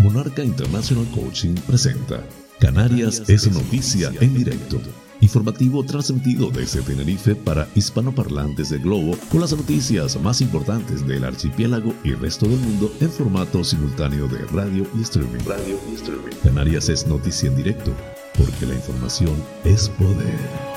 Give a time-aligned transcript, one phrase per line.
[0.00, 2.24] Monarca International Coaching presenta
[2.58, 4.80] Canarias es noticia en directo.
[5.20, 11.92] Informativo transmitido desde Tenerife para hispanoparlantes del globo con las noticias más importantes del archipiélago
[12.02, 15.40] y resto del mundo en formato simultáneo de radio y streaming.
[15.46, 16.36] Radio y streaming.
[16.42, 17.92] Canarias es noticia en directo
[18.38, 20.70] porque la información es poder.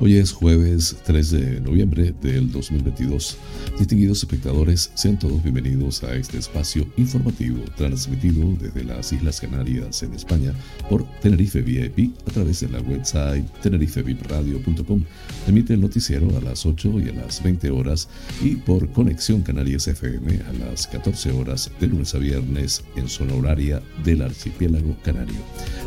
[0.00, 3.38] Hoy es jueves 3 de noviembre del 2022.
[3.78, 10.14] Distinguidos espectadores, sean todos bienvenidos a este espacio informativo transmitido desde las Islas Canarias en
[10.14, 10.54] España
[10.88, 15.02] por Tenerife VIP a través de la website tenerifevipradio.com.
[15.46, 18.08] Emite el noticiero a las 8 y a las 20 horas
[18.42, 23.34] y por Conexión Canarias FM a las 14 horas de lunes a viernes en zona
[23.34, 25.36] horaria del archipiélago canario.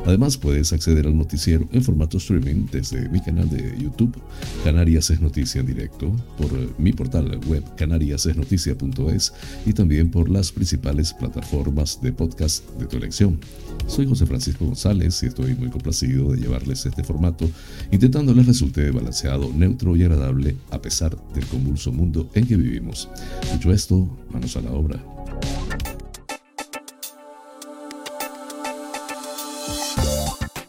[0.05, 4.15] Además puedes acceder al noticiero en formato streaming desde mi canal de YouTube
[4.63, 9.33] Canarias es Noticia en directo, por mi portal web canariasesnoticia.es
[9.65, 13.39] y también por las principales plataformas de podcast de tu elección.
[13.87, 17.49] Soy José Francisco González y estoy muy complacido de llevarles este formato,
[17.89, 23.07] intentando les resulte balanceado, neutro y agradable a pesar del convulso mundo en que vivimos.
[23.53, 25.01] Dicho esto, manos a la obra.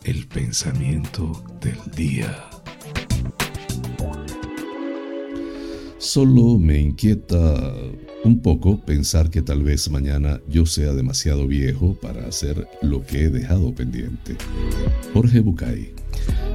[0.05, 2.50] El pensamiento del día.
[6.01, 7.75] Solo me inquieta
[8.25, 13.25] un poco pensar que tal vez mañana yo sea demasiado viejo para hacer lo que
[13.25, 14.34] he dejado pendiente.
[15.12, 15.92] Jorge Bucay.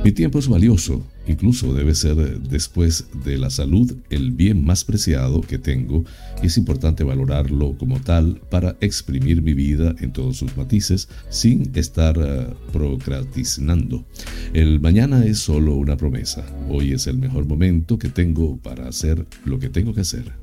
[0.05, 5.41] Mi tiempo es valioso, incluso debe ser después de la salud el bien más preciado
[5.41, 6.03] que tengo
[6.43, 11.71] y es importante valorarlo como tal para exprimir mi vida en todos sus matices sin
[11.73, 14.05] estar uh, procrastinando.
[14.53, 19.25] El mañana es solo una promesa, hoy es el mejor momento que tengo para hacer
[19.43, 20.33] lo que tengo que hacer.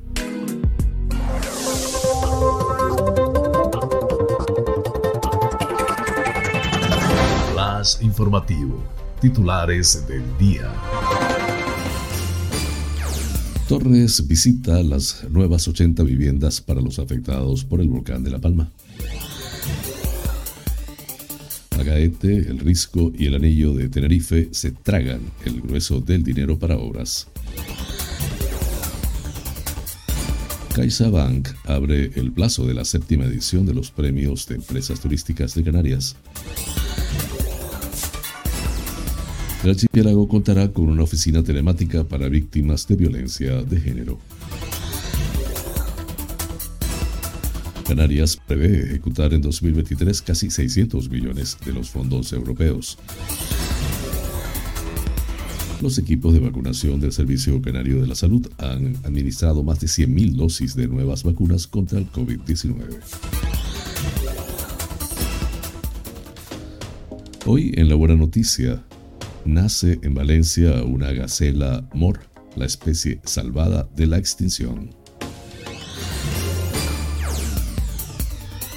[7.55, 8.92] Más informativo
[9.23, 10.69] titulares del día.
[13.69, 18.69] Torres visita las nuevas 80 viviendas para los afectados por el volcán de La Palma.
[21.79, 26.75] Agaete, el Risco y el Anillo de Tenerife se tragan el grueso del dinero para
[26.75, 27.29] obras.
[30.75, 35.63] CaixaBank abre el plazo de la séptima edición de los premios de empresas turísticas de
[35.63, 36.17] Canarias.
[39.63, 44.19] El archipiélago contará con una oficina telemática para víctimas de violencia de género.
[47.87, 52.97] Canarias prevé ejecutar en 2023 casi 600 millones de los fondos europeos.
[55.81, 60.33] Los equipos de vacunación del Servicio Canario de la Salud han administrado más de 100.000
[60.33, 62.99] dosis de nuevas vacunas contra el COVID-19.
[67.45, 68.83] Hoy en la buena noticia,
[69.45, 72.19] nace en Valencia una gacela mor,
[72.55, 74.89] la especie salvada de la extinción.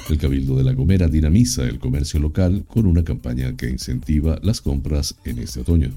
[0.08, 4.60] El Cabildo de La Gomera dinamiza el comercio local con una campaña que incentiva las
[4.60, 5.90] compras en este otoño.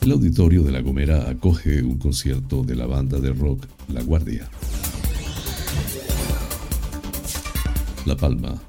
[0.00, 4.48] El auditorio de La Gomera acoge un concierto de la banda de rock La Guardia.
[8.04, 8.60] La Palma,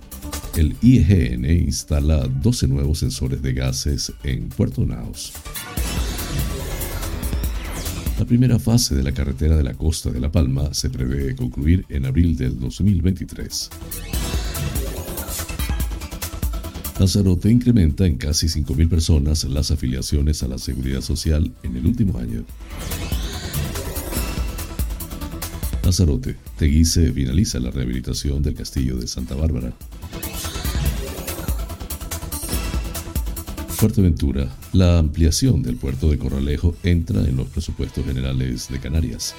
[0.56, 5.34] el IGN instala 12 nuevos sensores de gases en Puerto Naos.
[8.20, 11.86] La primera fase de la carretera de la costa de La Palma se prevé concluir
[11.90, 13.70] en abril del 2023.
[17.00, 22.20] Lanzarote incrementa en casi 5.000 personas las afiliaciones a la seguridad social en el último
[22.20, 22.46] año.
[25.84, 29.74] Lanzarote, Teguise finaliza la rehabilitación del castillo de Santa Bárbara.
[33.84, 39.36] Fuerteventura, la ampliación del puerto de Corralejo entra en los presupuestos generales de Canarias.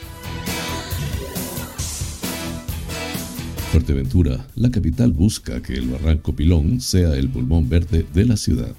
[3.73, 8.75] Fuerteventura, la capital busca que el Barranco Pilón sea el pulmón verde de la ciudad.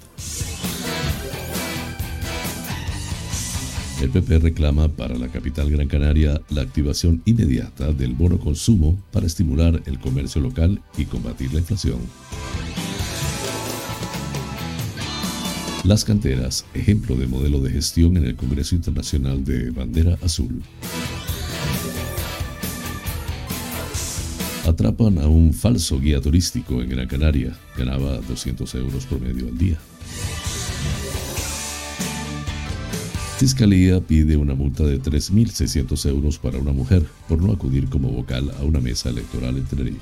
[4.00, 9.26] El PP reclama para la capital Gran Canaria la activación inmediata del bono consumo para
[9.26, 11.98] estimular el comercio local y combatir la inflación.
[15.86, 20.60] Las canteras, ejemplo de modelo de gestión en el Congreso Internacional de Bandera Azul.
[24.66, 27.56] Atrapan a un falso guía turístico en Gran Canaria.
[27.78, 29.78] Ganaba 200 euros por medio al día.
[33.38, 38.50] Fiscalía pide una multa de 3.600 euros para una mujer por no acudir como vocal
[38.58, 40.00] a una mesa electoral en Tenerife.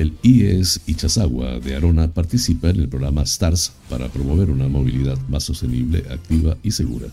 [0.00, 5.44] El IES Ichazagua de Arona participa en el programa STARS para promover una movilidad más
[5.44, 7.08] sostenible, activa y segura.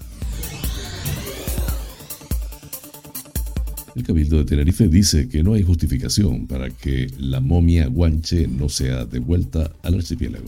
[3.93, 8.69] El Cabildo de Tenerife dice que no hay justificación para que la momia guanche no
[8.69, 10.47] sea devuelta al archipiélago.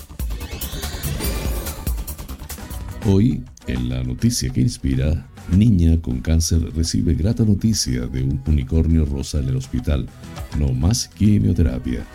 [3.06, 9.03] Hoy, en la noticia que inspira, niña con cáncer recibe grata noticia de un unicornio
[9.03, 10.07] rosa en el hospital.
[10.57, 12.06] No más quimioterapia.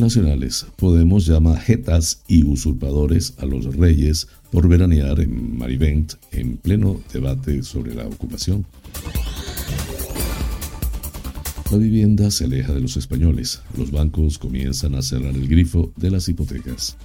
[0.00, 7.00] Nacionales, Podemos llamar jetas y usurpadores a los reyes por veranear en Marivent en pleno
[7.12, 8.64] debate sobre la ocupación.
[11.70, 13.60] La vivienda se aleja de los españoles.
[13.76, 16.96] Los bancos comienzan a cerrar el grifo de las hipotecas.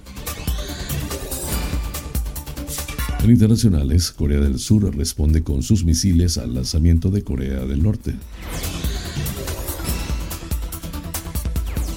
[3.22, 8.14] En internacionales, Corea del Sur responde con sus misiles al lanzamiento de Corea del Norte.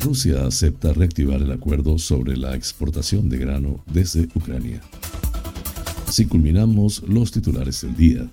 [0.08, 4.80] Rusia acepta reactivar el acuerdo sobre la exportación de grano desde Ucrania.
[6.08, 8.30] Así culminamos los titulares del día.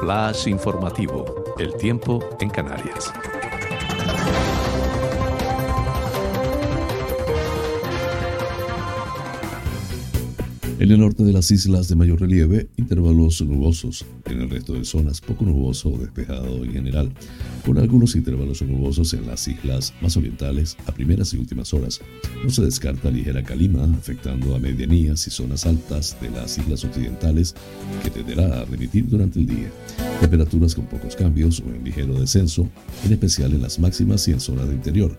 [0.00, 1.26] Flash informativo.
[1.58, 3.12] El tiempo en Canarias.
[10.78, 14.04] En el norte de las islas de mayor relieve, intervalos nubosos.
[14.26, 17.10] En el resto de zonas, poco nuboso o despejado en general,
[17.64, 22.02] con algunos intervalos nubosos en las islas más orientales a primeras y últimas horas.
[22.44, 27.54] No se descarta ligera calima, afectando a medianías y zonas altas de las islas occidentales,
[28.04, 29.72] que tenderá a remitir durante el día.
[30.20, 32.68] Temperaturas con pocos cambios o en ligero descenso,
[33.04, 35.16] en especial en las máximas y en zonas de interior.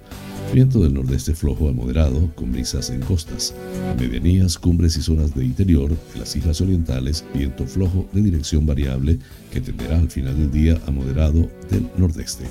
[0.54, 3.54] Viento del nordeste flojo a moderado, con brisas en costas.
[4.00, 9.20] medianías, cumbres y zonas de interior de las islas orientales, viento flojo de dirección variable
[9.52, 12.46] que tenderá al final del día a moderado del nordeste.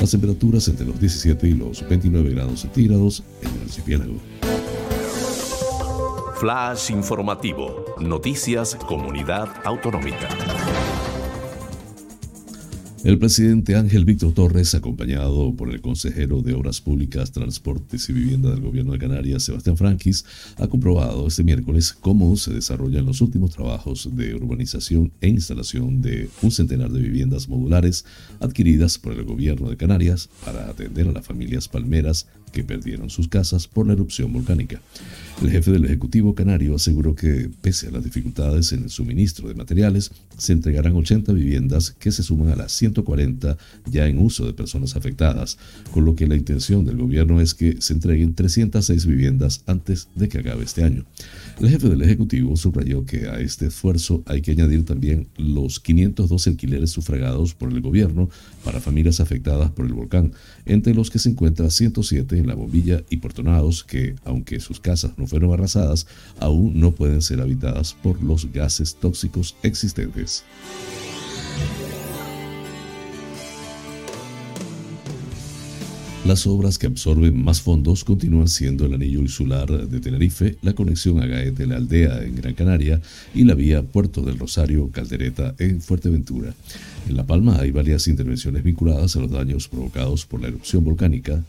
[0.00, 4.20] Las temperaturas entre los 17 y los 29 grados centígrados en el archipiélago.
[6.38, 7.86] Flash informativo.
[7.98, 10.28] Noticias Comunidad Autonómica.
[13.06, 18.50] El presidente Ángel Víctor Torres, acompañado por el consejero de Obras Públicas, Transportes y Vivienda
[18.50, 20.24] del Gobierno de Canarias, Sebastián Franquis,
[20.56, 26.28] ha comprobado este miércoles cómo se desarrollan los últimos trabajos de urbanización e instalación de
[26.42, 28.04] un centenar de viviendas modulares
[28.40, 32.26] adquiridas por el Gobierno de Canarias para atender a las familias palmeras
[32.56, 34.80] que perdieron sus casas por la erupción volcánica.
[35.42, 39.54] El jefe del Ejecutivo Canario aseguró que, pese a las dificultades en el suministro de
[39.54, 44.54] materiales, se entregarán 80 viviendas que se suman a las 140 ya en uso de
[44.54, 45.58] personas afectadas,
[45.90, 50.30] con lo que la intención del gobierno es que se entreguen 306 viviendas antes de
[50.30, 51.04] que acabe este año.
[51.58, 56.50] El jefe del Ejecutivo subrayó que a este esfuerzo hay que añadir también los 512
[56.50, 58.28] alquileres sufragados por el gobierno
[58.62, 60.32] para familias afectadas por el volcán,
[60.66, 65.12] entre los que se encuentra 107 en La Bombilla y Portonados, que, aunque sus casas
[65.16, 66.06] no fueron arrasadas,
[66.40, 70.44] aún no pueden ser habitadas por los gases tóxicos existentes.
[76.26, 81.22] Las obras que absorben más fondos continúan siendo el anillo insular de Tenerife, la conexión
[81.22, 83.00] a Gaete de la Aldea en Gran Canaria
[83.32, 86.52] y la vía Puerto del Rosario Caldereta en Fuerteventura.
[87.08, 91.44] En La Palma hay varias intervenciones vinculadas a los daños provocados por la erupción volcánica,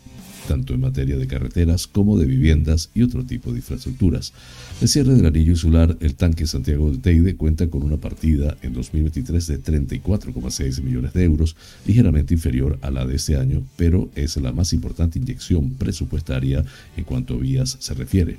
[0.48, 4.34] tanto en materia de carreteras como de viviendas y otro tipo de infraestructuras.
[4.82, 8.74] El cierre del anillo insular, el tanque Santiago de Teide cuenta con una partida en
[8.74, 14.38] 2023 de 34,6 millones de euros, ligeramente inferior a la de este año, pero es
[14.38, 16.64] la más importante inyección presupuestaria
[16.96, 18.38] en cuanto a vías se refiere.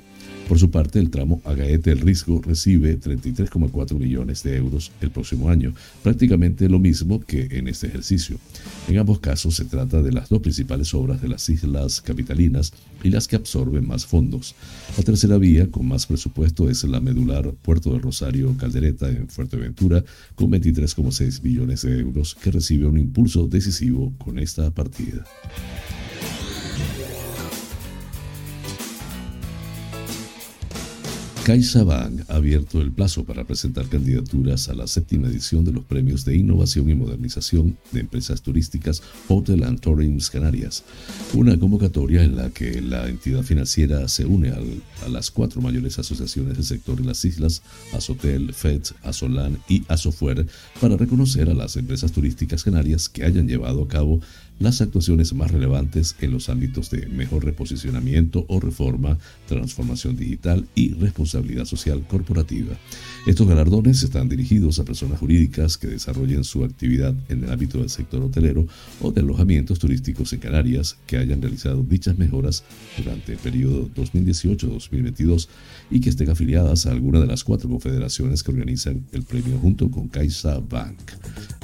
[0.49, 5.47] Por su parte, el tramo Agaete El Risco recibe 33,4 millones de euros el próximo
[5.47, 8.39] año, prácticamente lo mismo que en este ejercicio.
[8.87, 13.11] En ambos casos se trata de las dos principales obras de las islas capitalinas y
[13.11, 14.55] las que absorben más fondos.
[14.97, 20.03] La tercera vía con más presupuesto es la medular Puerto del Rosario Caldereta en Fuerteventura
[20.33, 25.25] con 23,6 millones de euros que recibe un impulso decisivo con esta partida.
[31.49, 36.23] CaixaBank ha abierto el plazo para presentar candidaturas a la séptima edición de los premios
[36.23, 40.83] de innovación y modernización de empresas turísticas Hotel and Tourism Canarias,
[41.33, 46.55] una convocatoria en la que la entidad financiera se une a las cuatro mayores asociaciones
[46.55, 47.63] del sector en las islas,
[47.93, 50.45] Asotel, FED, Asolan y Asofuer,
[50.79, 54.21] para reconocer a las empresas turísticas canarias que hayan llevado a cabo
[54.59, 60.93] las actuaciones más relevantes en los ámbitos de mejor reposicionamiento o reforma, transformación digital y
[60.93, 62.77] responsabilidad social corporativa.
[63.25, 67.89] Estos galardones están dirigidos a personas jurídicas que desarrollen su actividad en el ámbito del
[67.89, 68.67] sector hotelero
[69.01, 72.63] o de alojamientos turísticos en Canarias que hayan realizado dichas mejoras
[72.97, 75.47] durante el periodo 2018-2022
[75.89, 79.89] y que estén afiliadas a alguna de las cuatro confederaciones que organizan el premio junto
[79.89, 80.97] con Caixa Bank.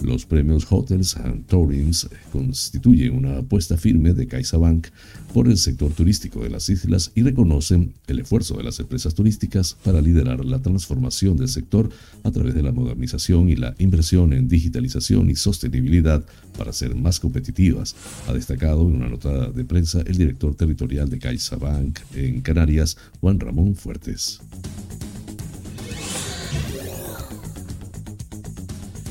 [0.01, 4.87] Los premios Hotels and Tourings constituyen una apuesta firme de CaixaBank
[5.33, 9.75] por el sector turístico de las islas y reconocen el esfuerzo de las empresas turísticas
[9.83, 11.89] para liderar la transformación del sector
[12.23, 16.23] a través de la modernización y la inversión en digitalización y sostenibilidad
[16.57, 17.95] para ser más competitivas,
[18.27, 23.39] ha destacado en una nota de prensa el director territorial de CaixaBank en Canarias, Juan
[23.39, 24.39] Ramón Fuertes.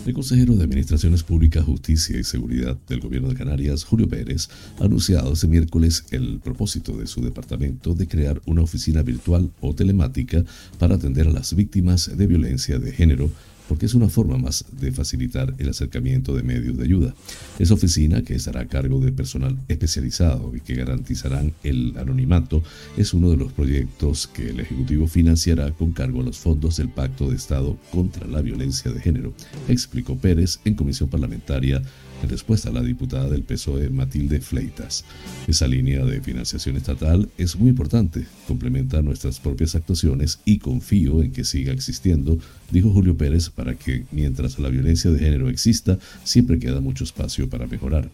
[0.07, 4.85] El consejero de Administraciones Públicas, Justicia y Seguridad del Gobierno de Canarias, Julio Pérez, ha
[4.85, 10.45] anunciado este miércoles el propósito de su departamento de crear una oficina virtual o telemática
[10.79, 13.31] para atender a las víctimas de violencia de género
[13.69, 17.15] porque es una forma más de facilitar el acercamiento de medios de ayuda.
[17.59, 22.63] Esa oficina, que estará a cargo de personal especializado y que garantizarán el anonimato,
[22.97, 26.89] es uno de los proyectos que el Ejecutivo financiará con cargo a los fondos del
[26.89, 29.33] Pacto de Estado contra la Violencia de Género,
[29.69, 31.85] explicó Pérez en comisión parlamentaria en
[32.29, 35.05] respuesta a la diputada del PSOE Matilde Fleitas.
[35.47, 41.33] Esa línea de financiación estatal es muy importante, complementa nuestras propias actuaciones y confío en
[41.33, 42.39] que siga existiendo,
[42.71, 47.49] dijo Julio Pérez, para que mientras la violencia de género exista, siempre queda mucho espacio
[47.49, 48.11] para mejorar.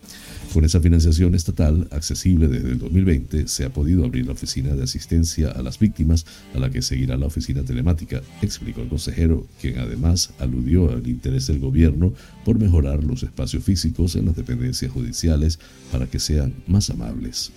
[0.53, 4.83] Con esa financiación estatal accesible desde el 2020, se ha podido abrir la oficina de
[4.83, 9.79] asistencia a las víctimas, a la que seguirá la oficina telemática, explicó el consejero, quien
[9.79, 12.13] además aludió al interés del gobierno
[12.45, 15.59] por mejorar los espacios físicos en las dependencias judiciales
[15.93, 17.53] para que sean más amables.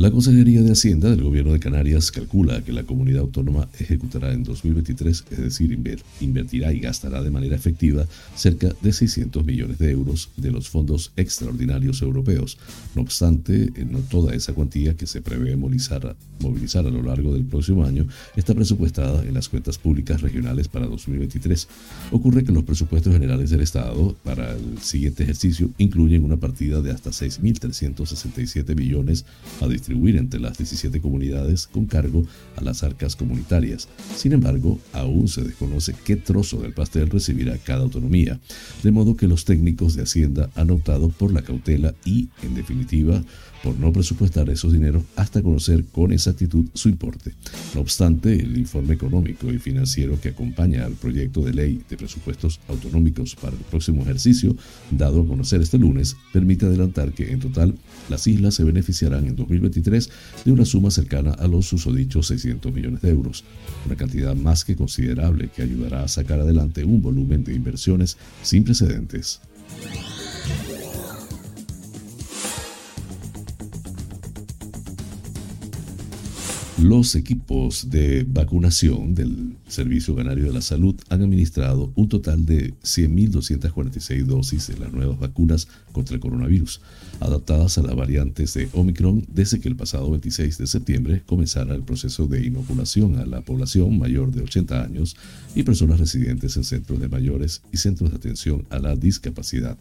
[0.00, 4.44] La Consejería de Hacienda del Gobierno de Canarias calcula que la comunidad autónoma ejecutará en
[4.44, 5.78] 2023, es decir,
[6.22, 11.12] invertirá y gastará de manera efectiva cerca de 600 millones de euros de los fondos
[11.18, 12.56] extraordinarios europeos.
[12.94, 17.34] No obstante, eh, no toda esa cuantía que se prevé movilizar, movilizar a lo largo
[17.34, 21.68] del próximo año está presupuestada en las cuentas públicas regionales para 2023.
[22.10, 26.90] Ocurre que los presupuestos generales del Estado para el siguiente ejercicio incluyen una partida de
[26.90, 29.26] hasta 6.367 millones
[29.60, 32.24] a distribuir entre las 17 comunidades con cargo
[32.56, 33.88] a las arcas comunitarias.
[34.16, 38.38] Sin embargo, aún se desconoce qué trozo del pastel recibirá cada autonomía,
[38.82, 43.22] de modo que los técnicos de Hacienda han optado por la cautela y, en definitiva,
[43.62, 47.32] por no presupuestar esos dineros hasta conocer con exactitud su importe.
[47.74, 52.60] No obstante, el informe económico y financiero que acompaña al proyecto de ley de presupuestos
[52.68, 54.56] autonómicos para el próximo ejercicio,
[54.90, 57.74] dado a conocer este lunes, permite adelantar que en total
[58.08, 60.10] las islas se beneficiarán en 2023
[60.44, 63.44] de una suma cercana a los susodichos 600 millones de euros,
[63.86, 68.64] una cantidad más que considerable que ayudará a sacar adelante un volumen de inversiones sin
[68.64, 69.40] precedentes.
[76.82, 82.72] Los equipos de vacunación del Servicio Canario de la Salud han administrado un total de
[82.80, 86.80] 100.246 dosis de las nuevas vacunas contra el coronavirus,
[87.20, 91.82] adaptadas a las variantes de Omicron desde que el pasado 26 de septiembre comenzara el
[91.82, 95.16] proceso de inoculación a la población mayor de 80 años
[95.54, 99.76] y personas residentes en centros de mayores y centros de atención a la discapacidad.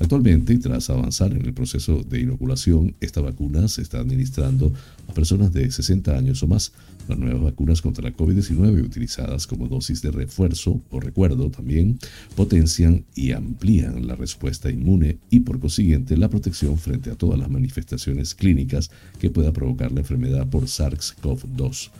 [0.00, 4.72] Actualmente, tras avanzar en el proceso de inoculación, esta vacuna se está administrando
[5.06, 6.72] a personas de 60 años o más.
[7.08, 11.98] Las nuevas vacunas contra la COVID-19 utilizadas como dosis de refuerzo o recuerdo también
[12.36, 17.50] potencian y amplían la respuesta inmune y por consiguiente la protección frente a todas las
[17.50, 21.90] manifestaciones clínicas que pueda provocar la enfermedad por SARS-CoV-2.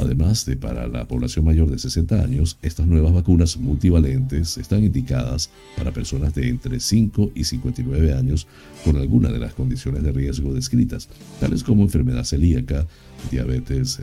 [0.00, 5.50] Además de para la población mayor de 60 años, estas nuevas vacunas multivalentes están indicadas
[5.76, 8.46] para personas de entre 5 y 59 años
[8.84, 11.08] con alguna de las condiciones de riesgo descritas,
[11.40, 12.86] tales como enfermedad celíaca,
[13.30, 14.00] diabetes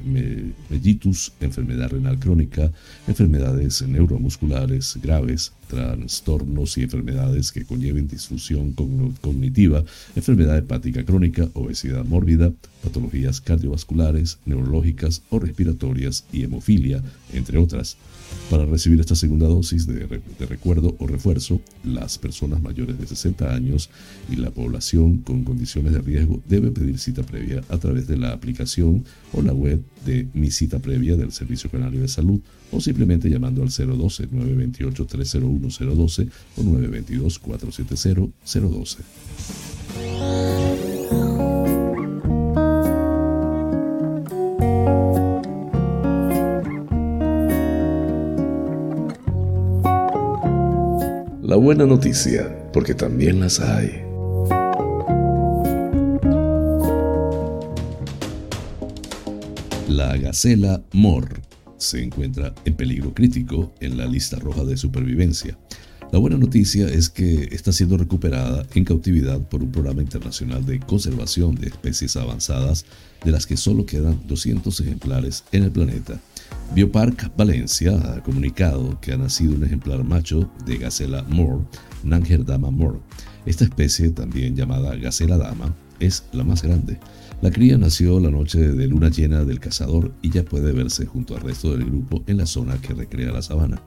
[0.69, 2.71] mellitus, enfermedad renal crónica,
[3.07, 8.73] enfermedades neuromusculares graves, trastornos y enfermedades que conlleven disfunción
[9.21, 9.83] cognitiva,
[10.15, 12.53] enfermedad hepática crónica, obesidad mórbida,
[12.83, 17.01] patologías cardiovasculares, neurológicas o respiratorias y hemofilia,
[17.33, 17.97] entre otras.
[18.49, 20.05] Para recibir esta segunda dosis de,
[20.47, 23.89] recuerdo o refuerzo, las personas mayores de 60 años
[24.31, 28.33] y la población con condiciones de riesgo deben pedir cita previa a través de la
[28.33, 29.03] aplicación
[29.33, 32.39] o la web de Mi Cita Previa del Servicio Canario de Salud
[32.71, 38.97] o simplemente llamando al 012-928-301-012 o 922-470-012.
[51.65, 54.03] Buena noticia, porque también las hay.
[59.89, 61.41] La gacela Mor
[61.77, 65.57] se encuentra en peligro crítico en la lista roja de supervivencia.
[66.11, 70.79] La buena noticia es que está siendo recuperada en cautividad por un programa internacional de
[70.79, 72.85] conservación de especies avanzadas,
[73.23, 76.21] de las que solo quedan 200 ejemplares en el planeta.
[76.73, 81.63] Biopark Valencia ha comunicado que ha nacido un ejemplar macho de Gacela Moore,
[82.03, 82.99] Nanger Dama Moore.
[83.45, 86.99] Esta especie, también llamada Gacela Dama, es la más grande.
[87.41, 91.35] La cría nació la noche de luna llena del cazador y ya puede verse junto
[91.35, 93.81] al resto del grupo en la zona que recrea la sabana.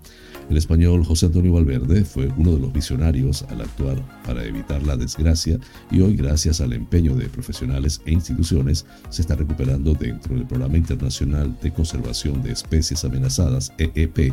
[0.50, 4.96] El español José Antonio Valverde fue uno de los visionarios al actuar para evitar la
[4.96, 5.58] desgracia
[5.90, 10.78] y hoy gracias al empeño de profesionales e instituciones se está recuperando dentro del Programa
[10.78, 14.32] Internacional de Conservación de Especies Amenazadas EEP,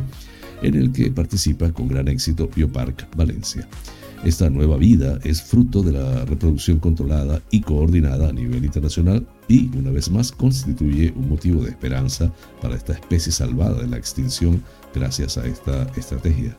[0.62, 3.68] en el que participa con gran éxito Biopark Valencia.
[4.24, 9.70] Esta nueva vida es fruto de la reproducción controlada y coordinada a nivel internacional y,
[9.76, 14.62] una vez más, constituye un motivo de esperanza para esta especie salvada de la extinción
[14.94, 16.56] gracias a esta estrategia.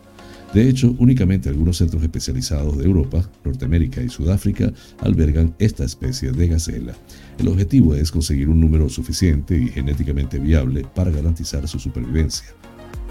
[0.53, 6.47] De hecho, únicamente algunos centros especializados de Europa, Norteamérica y Sudáfrica albergan esta especie de
[6.47, 6.95] gacela.
[7.37, 12.47] El objetivo es conseguir un número suficiente y genéticamente viable para garantizar su supervivencia.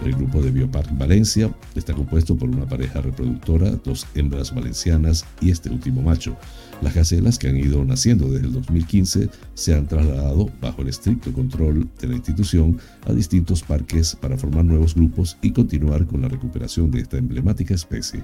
[0.05, 5.51] El grupo de Biopark Valencia está compuesto por una pareja reproductora, dos hembras valencianas y
[5.51, 6.37] este último macho.
[6.83, 11.33] Las gacelas que han ido naciendo desde el 2015 se han trasladado bajo el estricto
[11.33, 16.29] control de la institución a distintos parques para formar nuevos grupos y continuar con la
[16.29, 18.23] recuperación de esta emblemática especie.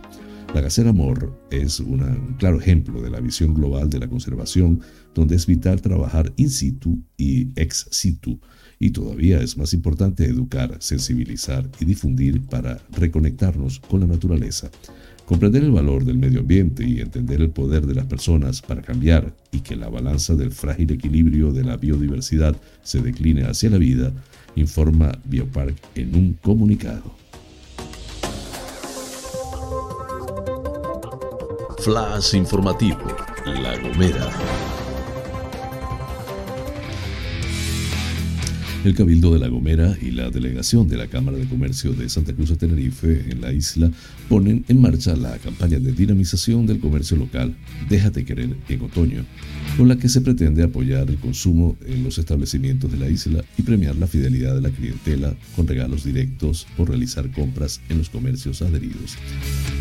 [0.54, 4.80] La gacela mor es un claro ejemplo de la visión global de la conservación,
[5.14, 8.38] donde es vital trabajar in situ y ex situ
[8.82, 14.72] y todavía es más importante educar, sensibilizar y difundir para reconectarnos con la naturaleza.
[15.24, 19.36] Comprender el valor del medio ambiente y entender el poder de las personas para cambiar
[19.52, 24.12] y que la balanza del frágil equilibrio de la biodiversidad se decline hacia la vida,
[24.56, 27.14] informa Biopark en un comunicado.
[31.78, 32.98] Flash informativo,
[33.46, 34.71] La Gomera.
[38.84, 42.32] El Cabildo de La Gomera y la delegación de la Cámara de Comercio de Santa
[42.32, 43.92] Cruz de Tenerife en la isla
[44.28, 47.54] ponen en marcha la campaña de dinamización del comercio local
[47.88, 49.24] Déjate querer en otoño,
[49.76, 53.62] con la que se pretende apoyar el consumo en los establecimientos de la isla y
[53.62, 58.62] premiar la fidelidad de la clientela con regalos directos por realizar compras en los comercios
[58.62, 59.16] adheridos.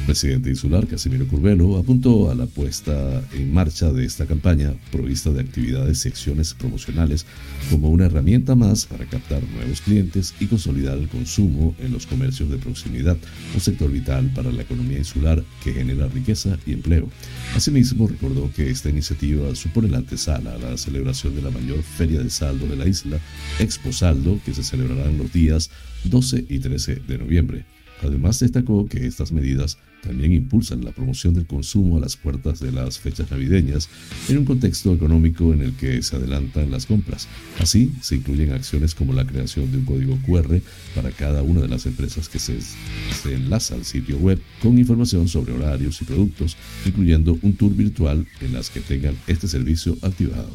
[0.02, 5.32] El presidente insular Casimiro Curvelo apuntó a la puesta en marcha de esta campaña provista
[5.32, 7.26] de actividades y acciones promocionales
[7.72, 12.50] como una herramienta más para captar nuevos clientes y consolidar el consumo en los comercios
[12.50, 13.18] de proximidad,
[13.54, 17.10] un sector vital para la economía insular que genera riqueza y empleo.
[17.56, 22.22] Asimismo, recordó que esta iniciativa supone la antesala a la celebración de la mayor feria
[22.22, 23.20] de saldo de la isla,
[23.60, 25.70] Expo Saldo, que se celebrará en los días
[26.04, 27.66] 12 y 13 de noviembre.
[28.02, 32.72] Además, destacó que estas medidas también impulsan la promoción del consumo a las puertas de
[32.72, 33.90] las fechas navideñas
[34.30, 37.28] en un contexto económico en el que se adelantan las compras.
[37.60, 40.60] Así, se incluyen acciones como la creación de un código QR
[40.96, 45.28] para cada una de las empresas que se, se enlaza al sitio web con información
[45.28, 50.50] sobre horarios y productos, incluyendo un tour virtual en las que tengan este servicio activado.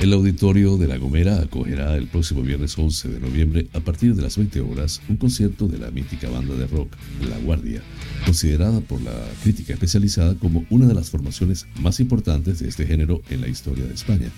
[0.00, 4.20] El auditorio de La Gomera acogerá el próximo viernes 11 de noviembre a partir de
[4.20, 6.92] las 20 horas un concierto de la mítica banda de rock
[7.26, 7.80] La Guardia,
[8.26, 13.22] considerada por la crítica especializada como una de las formaciones más importantes de este género
[13.30, 14.28] en la historia de España.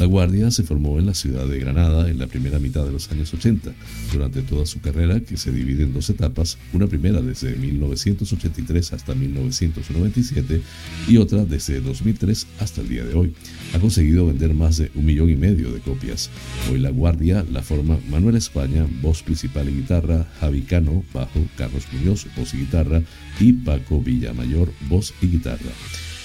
[0.00, 3.10] La Guardia se formó en la ciudad de Granada en la primera mitad de los
[3.12, 3.72] años 80,
[4.12, 9.14] durante toda su carrera que se divide en dos etapas, una primera desde 1983 hasta
[9.14, 10.62] 1997
[11.06, 13.34] y otra desde 2003 hasta el día de hoy.
[13.72, 16.30] Ha conseguido vender más de un millón y medio de copias.
[16.70, 21.86] Hoy la guardia la forma Manuel España, voz principal y guitarra, Javi Cano, bajo, Carlos
[21.92, 23.02] Muñoz, voz y guitarra,
[23.38, 25.72] y Paco Villamayor, voz y guitarra.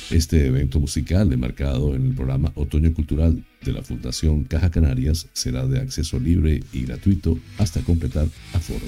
[0.09, 5.65] Este evento musical, enmarcado en el programa Otoño Cultural de la Fundación Caja Canarias, será
[5.65, 8.85] de acceso libre y gratuito hasta completar aforo.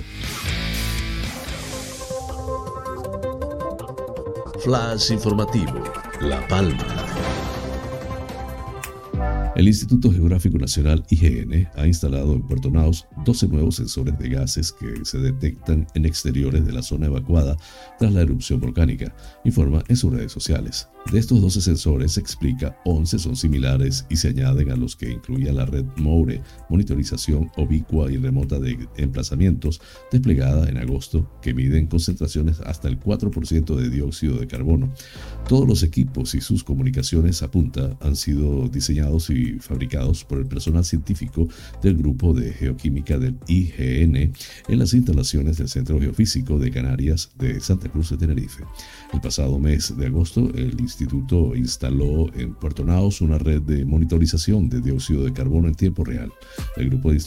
[4.64, 5.84] Flash informativo,
[6.22, 7.43] La Palma.
[9.56, 14.72] El Instituto Geográfico Nacional IGN ha instalado en Puerto Naos 12 nuevos sensores de gases
[14.72, 17.56] que se detectan en exteriores de la zona evacuada
[18.00, 20.88] tras la erupción volcánica, informa en sus redes sociales.
[21.12, 25.12] De estos 12 sensores, se explica, 11 son similares y se añaden a los que
[25.12, 31.88] incluía la red MOURE, monitorización obicua y remota de emplazamientos, desplegada en agosto, que miden
[31.88, 34.92] concentraciones hasta el 4% de dióxido de carbono.
[35.48, 40.46] Todos los equipos y sus comunicaciones a punta han sido diseñados y fabricados por el
[40.46, 41.48] personal científico
[41.82, 47.60] del Grupo de Geoquímica del IGN en las instalaciones del Centro Geofísico de Canarias de
[47.60, 48.64] Santa Cruz de Tenerife.
[49.14, 54.70] El pasado mes de agosto, el instituto instaló en Puerto Naos una red de monitorización
[54.70, 56.32] de dióxido de carbono en tiempo real.
[56.78, 57.20] El grupo de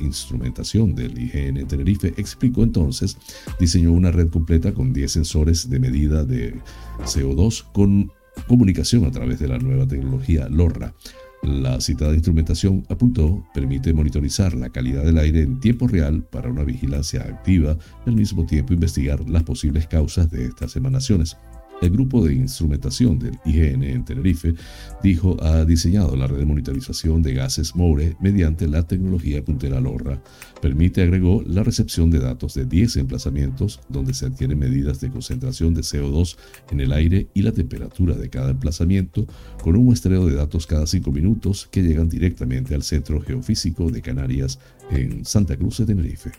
[0.00, 3.16] instrumentación del IGN Tenerife explicó entonces,
[3.58, 6.60] diseñó una red completa con 10 sensores de medida de
[7.04, 8.10] CO2 con
[8.46, 10.94] comunicación a través de la nueva tecnología LoRa.
[11.42, 16.62] La citada instrumentación, apuntó, permite monitorizar la calidad del aire en tiempo real para una
[16.62, 17.76] vigilancia activa
[18.06, 21.36] y al mismo tiempo investigar las posibles causas de estas emanaciones.
[21.82, 24.54] El grupo de instrumentación del IGN en Tenerife
[25.02, 30.22] dijo ha diseñado la red de monitorización de gases MORE mediante la tecnología puntera LoRa.
[30.60, 35.74] Permite, agregó, la recepción de datos de 10 emplazamientos donde se adquieren medidas de concentración
[35.74, 36.36] de CO2
[36.70, 39.26] en el aire y la temperatura de cada emplazamiento
[39.60, 44.02] con un muestreo de datos cada 5 minutos que llegan directamente al Centro Geofísico de
[44.02, 44.60] Canarias
[44.92, 46.30] en Santa Cruz de Tenerife.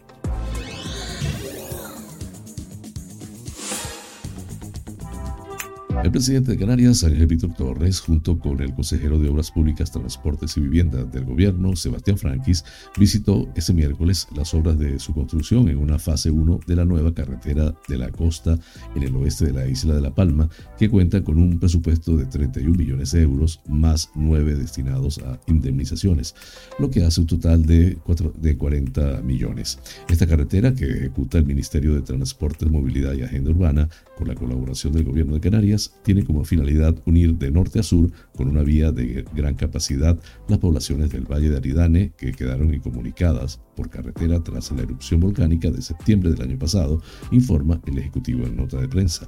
[6.04, 10.58] El presidente de Canarias, Ángel Víctor Torres, junto con el consejero de Obras Públicas, Transportes
[10.58, 12.66] y Vivienda del gobierno, Sebastián Franquis,
[13.00, 17.14] visitó este miércoles las obras de su construcción en una fase 1 de la nueva
[17.14, 18.60] carretera de la costa
[18.94, 22.26] en el oeste de la isla de La Palma, que cuenta con un presupuesto de
[22.26, 26.36] 31 millones de euros más 9 destinados a indemnizaciones,
[26.80, 29.80] lo que hace un total de, 4, de 40 millones.
[30.10, 33.88] Esta carretera, que ejecuta el Ministerio de Transporte, Movilidad y Agenda Urbana,
[34.18, 38.12] con la colaboración del gobierno de Canarias, tiene como finalidad unir de norte a sur,
[38.36, 43.60] con una vía de gran capacidad, las poblaciones del Valle de Aridane que quedaron incomunicadas
[43.76, 47.02] por carretera tras la erupción volcánica de septiembre del año pasado,
[47.32, 49.28] informa el Ejecutivo en nota de prensa.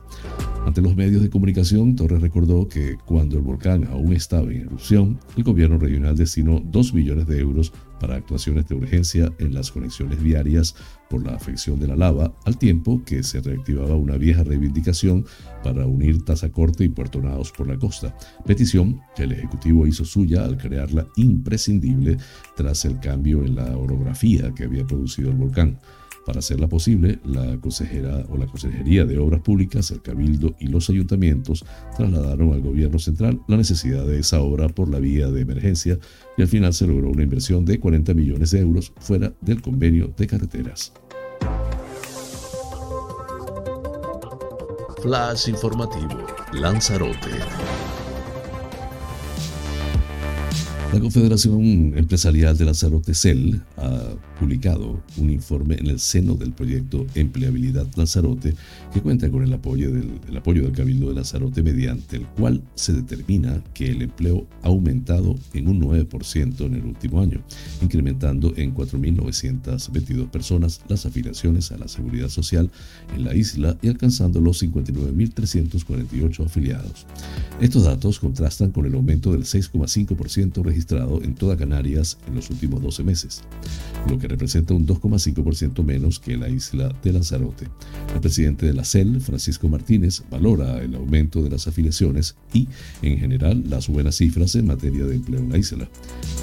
[0.66, 5.20] Ante los medios de comunicación, Torres recordó que cuando el volcán aún estaba en erupción,
[5.38, 7.72] el gobierno regional destinó 2 millones de euros
[8.06, 10.76] para actuaciones de urgencia en las conexiones viarias
[11.10, 15.26] por la afección de la lava, al tiempo que se reactivaba una vieja reivindicación
[15.64, 18.16] para unir Tazacorte y Puerto Naos por la costa,
[18.46, 22.18] petición que el Ejecutivo hizo suya al crearla imprescindible
[22.56, 25.80] tras el cambio en la orografía que había producido el volcán.
[26.26, 30.90] Para hacerla posible, la consejera o la Consejería de Obras Públicas, el Cabildo y los
[30.90, 31.64] ayuntamientos
[31.96, 36.00] trasladaron al gobierno central la necesidad de esa obra por la vía de emergencia
[36.36, 40.12] y al final se logró una inversión de 40 millones de euros fuera del convenio
[40.18, 40.94] de carreteras.
[45.04, 47.30] Flash informativo, Lanzarote.
[50.94, 57.06] La Confederación Empresarial de Lanzarote CEL ha publicado un informe en el seno del proyecto
[57.16, 58.54] Empleabilidad Lanzarote
[58.94, 62.62] que cuenta con el apoyo del, el apoyo del Cabildo de Lanzarote mediante el cual
[62.76, 67.42] se determina que el empleo ha aumentado en un 9% en el último año,
[67.82, 72.70] incrementando en 4.922 personas las afiliaciones a la seguridad social
[73.16, 77.06] en la isla y alcanzando los 59.348 afiliados.
[77.60, 82.82] Estos datos contrastan con el aumento del 6,5% registrado en toda Canarias en los últimos
[82.82, 83.44] 12 meses,
[84.10, 87.68] lo que representa un 2,5% menos que la isla de Lanzarote.
[88.14, 92.68] El presidente de la CEL, Francisco Martínez, valora el aumento de las afiliaciones y,
[93.02, 95.88] en general, las buenas cifras en materia de empleo en la isla.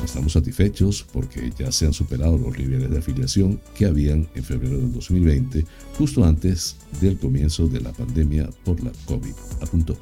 [0.03, 4.79] Estamos satisfechos porque ya se han superado los niveles de afiliación que habían en febrero
[4.79, 5.67] del 2020,
[5.99, 9.99] justo antes del comienzo de la pandemia por la COVID, apuntó.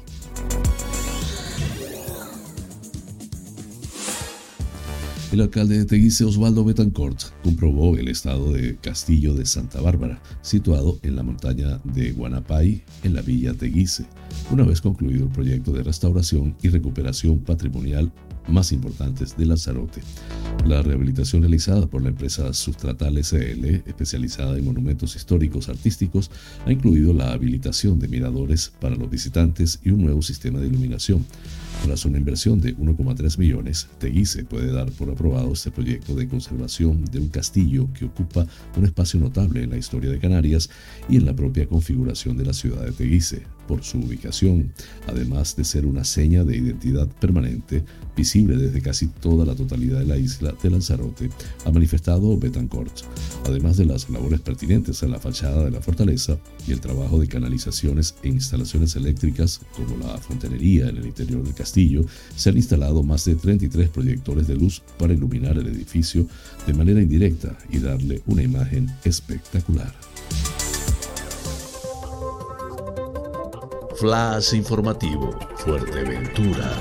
[5.31, 10.99] El alcalde de Teguise, Osvaldo Betancourt, comprobó el estado de Castillo de Santa Bárbara, situado
[11.03, 14.05] en la montaña de Guanapay, en la villa Teguise,
[14.51, 18.11] una vez concluido el proyecto de restauración y recuperación patrimonial
[18.49, 20.01] más importantes de Lanzarote.
[20.65, 26.29] La rehabilitación realizada por la empresa Sustratal SL, especializada en monumentos históricos artísticos,
[26.65, 31.25] ha incluido la habilitación de miradores para los visitantes y un nuevo sistema de iluminación.
[31.83, 37.03] Tras una inversión de 1,3 millones, Teguise puede dar por aprobado este proyecto de conservación
[37.05, 38.45] de un castillo que ocupa
[38.77, 40.69] un espacio notable en la historia de Canarias
[41.09, 44.73] y en la propia configuración de la ciudad de Teguise, por su ubicación,
[45.07, 47.85] además de ser una seña de identidad permanente,
[48.17, 51.29] visible desde casi toda la totalidad de la isla de Lanzarote,
[51.63, 52.91] ha manifestado Betancourt.
[53.45, 57.29] Además de las labores pertinentes a la fachada de la fortaleza y el trabajo de
[57.29, 62.03] canalizaciones e instalaciones eléctricas, como la fontanería en el interior del castillo,
[62.35, 66.27] se han instalado más de 33 proyectores de luz para iluminar el edificio
[66.67, 70.10] de manera indirecta y darle una imagen espectacular.
[74.01, 76.71] Flash informativo, Fuerteventura.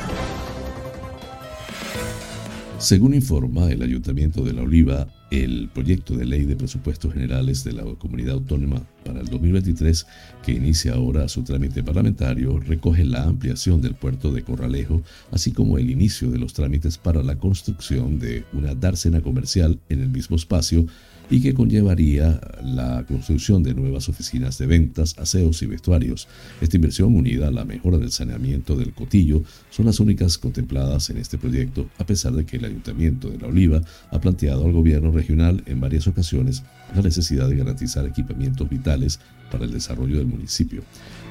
[2.79, 7.75] Según informa el Ayuntamiento de La Oliva, el proyecto de ley de presupuestos generales de
[7.75, 10.07] la comunidad autónoma para el 2023,
[10.43, 15.77] que inicia ahora su trámite parlamentario, recoge la ampliación del puerto de Corralejo, así como
[15.77, 20.37] el inicio de los trámites para la construcción de una dársena comercial en el mismo
[20.37, 20.87] espacio
[21.31, 26.27] y que conllevaría la construcción de nuevas oficinas de ventas, aseos y vestuarios.
[26.61, 31.19] Esta inversión, unida a la mejora del saneamiento del Cotillo, son las únicas contempladas en
[31.19, 35.13] este proyecto, a pesar de que el Ayuntamiento de La Oliva ha planteado al gobierno
[35.13, 40.83] regional en varias ocasiones la necesidad de garantizar equipamientos vitales para el desarrollo del municipio.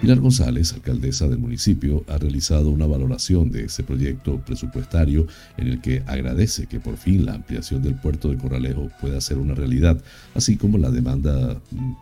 [0.01, 5.81] Pilar González, alcaldesa del municipio, ha realizado una valoración de este proyecto presupuestario en el
[5.81, 10.01] que agradece que por fin la ampliación del puerto de Corralejo pueda ser una realidad,
[10.35, 11.59] así como la demanda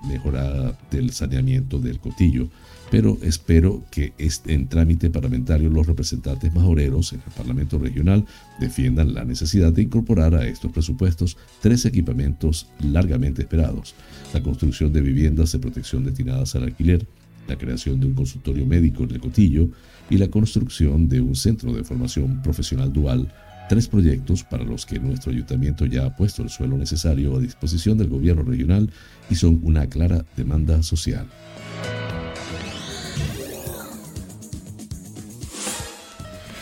[0.08, 2.50] mejorada del saneamiento del cotillo.
[2.90, 4.14] Pero espero que
[4.46, 8.26] en trámite parlamentario los representantes majoreros en el Parlamento Regional
[8.60, 13.94] defiendan la necesidad de incorporar a estos presupuestos tres equipamientos largamente esperados.
[14.34, 17.06] La construcción de viviendas de protección destinadas al alquiler,
[17.48, 19.70] la creación de un consultorio médico en el Cotillo
[20.10, 23.34] y la construcción de un centro de formación profesional dual,
[23.68, 27.98] tres proyectos para los que nuestro ayuntamiento ya ha puesto el suelo necesario a disposición
[27.98, 28.90] del gobierno regional
[29.30, 31.28] y son una clara demanda social.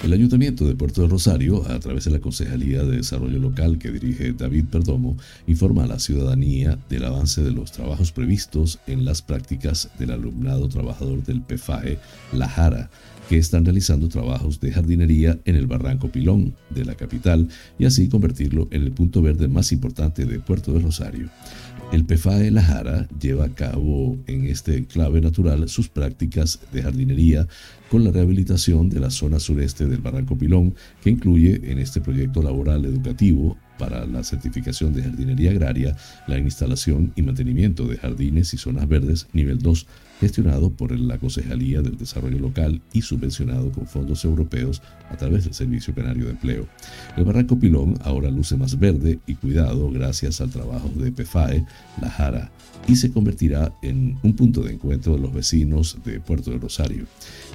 [0.05, 3.89] El Ayuntamiento de Puerto de Rosario, a través de la Concejalía de Desarrollo Local que
[3.89, 9.23] dirige David Perdomo, informa a la ciudadanía del avance de los trabajos previstos en las
[9.23, 11.97] prácticas del alumnado trabajador del PFAE
[12.33, 12.91] La Jara,
[13.29, 18.07] que están realizando trabajos de jardinería en el Barranco Pilón de la capital y así
[18.07, 21.31] convertirlo en el punto verde más importante de Puerto de Rosario.
[21.95, 27.47] El PFAE La Jara lleva a cabo en este enclave natural sus prácticas de jardinería
[27.89, 32.43] con la rehabilitación de la zona sureste del Barranco Pilón, que incluye en este proyecto
[32.43, 35.95] laboral educativo para la certificación de jardinería agraria,
[36.27, 39.87] la instalación y mantenimiento de jardines y zonas verdes nivel 2
[40.19, 45.53] gestionado por la Concejalía del Desarrollo Local y subvencionado con fondos europeos a través del
[45.53, 46.67] Servicio Canario de Empleo.
[47.17, 51.65] El Barranco Pilón ahora luce más verde y cuidado gracias al trabajo de PFAE,
[52.01, 52.51] La Jara,
[52.87, 57.05] y se convertirá en un punto de encuentro de los vecinos de Puerto de Rosario.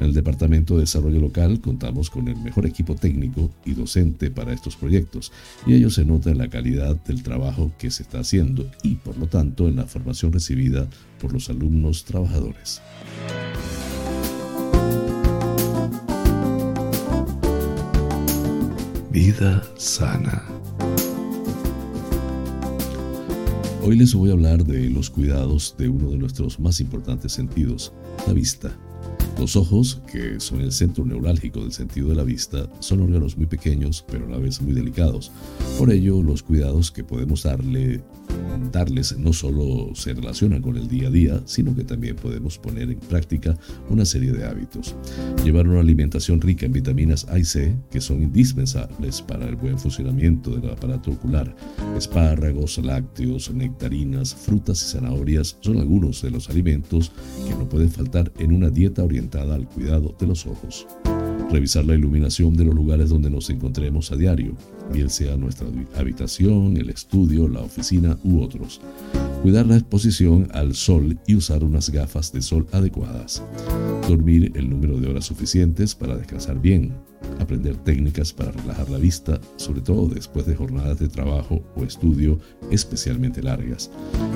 [0.01, 4.53] En el Departamento de Desarrollo Local contamos con el mejor equipo técnico y docente para
[4.53, 5.33] estos proyectos,
[5.66, 9.16] y ello se nota en la calidad del trabajo que se está haciendo y, por
[9.18, 10.88] lo tanto, en la formación recibida
[11.21, 12.81] por los alumnos trabajadores.
[19.13, 20.45] Vida sana.
[23.83, 27.93] Hoy les voy a hablar de los cuidados de uno de nuestros más importantes sentidos,
[28.27, 28.77] la vista.
[29.39, 33.47] Los ojos, que son el centro neurálgico del sentido de la vista, son órganos muy
[33.47, 35.33] pequeños pero a la vez muy delicados.
[35.79, 38.03] Por ello, los cuidados que podemos darle
[38.72, 42.90] darles no solo se relacionan con el día a día, sino que también podemos poner
[42.90, 43.57] en práctica
[43.88, 44.94] una serie de hábitos.
[45.44, 49.79] Llevar una alimentación rica en vitaminas A y C, que son indispensables para el buen
[49.79, 51.55] funcionamiento del aparato ocular.
[51.96, 57.12] Espárragos, lácteos, nectarinas, frutas y zanahorias son algunos de los alimentos
[57.46, 60.87] que no pueden faltar en una dieta orientada al cuidado de los ojos
[61.50, 64.55] revisar la iluminación de los lugares donde nos encontremos a diario,
[64.92, 68.81] bien sea nuestra habitación, el estudio, la oficina u otros.
[69.42, 73.42] Cuidar la exposición al sol y usar unas gafas de sol adecuadas.
[74.09, 76.92] Dormir el número de horas suficientes para descansar bien.
[77.38, 82.38] Aprender técnicas para relajar la vista, sobre todo después de jornadas de trabajo o estudio
[82.70, 83.90] especialmente largas.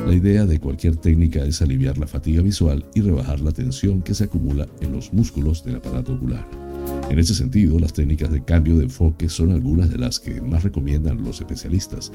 [0.07, 4.15] La idea de cualquier técnica es aliviar la fatiga visual y rebajar la tensión que
[4.15, 6.74] se acumula en los músculos del aparato ocular
[7.11, 10.65] En ese sentido, las técnicas de cambio de enfoque son algunas de las que más
[10.65, 12.11] recomiendan los especialistas.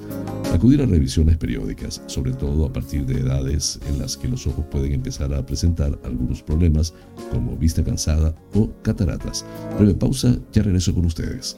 [0.54, 4.66] Acudir a revisiones periódicas, sobre todo a partir de edades en las que los ojos
[4.70, 6.94] pueden empezar a presentar algunos problemas
[7.32, 9.46] como vista cansada o cataratas.
[9.78, 11.58] Breve pausa, ya regreso con ustedes.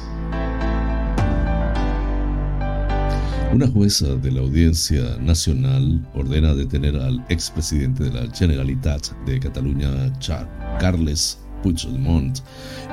[3.53, 9.89] Una jueza de la Audiencia Nacional ordena detener al expresidente de la Generalitat de Cataluña,
[10.79, 12.39] Carles Puigdemont,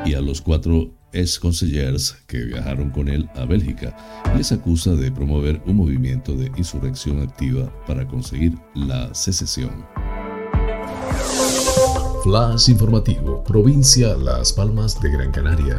[0.04, 3.96] y a los cuatro ex consellers que viajaron con él a Bélgica
[4.36, 9.86] les acusa de promover un movimiento de insurrección activa para conseguir la secesión.
[12.24, 15.78] Flash informativo, provincia Las Palmas de Gran Canaria.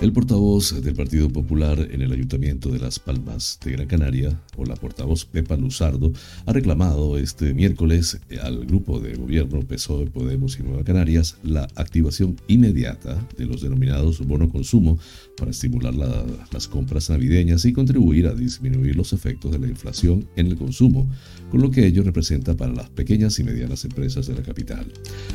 [0.00, 4.64] El portavoz del Partido Popular en el Ayuntamiento de Las Palmas de Gran Canaria, o
[4.64, 6.12] la portavoz Pepa Luzardo,
[6.46, 12.36] ha reclamado este miércoles al grupo de gobierno PSOE, Podemos y Nueva Canarias la activación
[12.46, 15.00] inmediata de los denominados bono consumo
[15.36, 20.46] para estimular las compras navideñas y contribuir a disminuir los efectos de la inflación en
[20.46, 21.10] el consumo,
[21.50, 24.86] con lo que ello representa para las pequeñas y medianas empresas de la capital.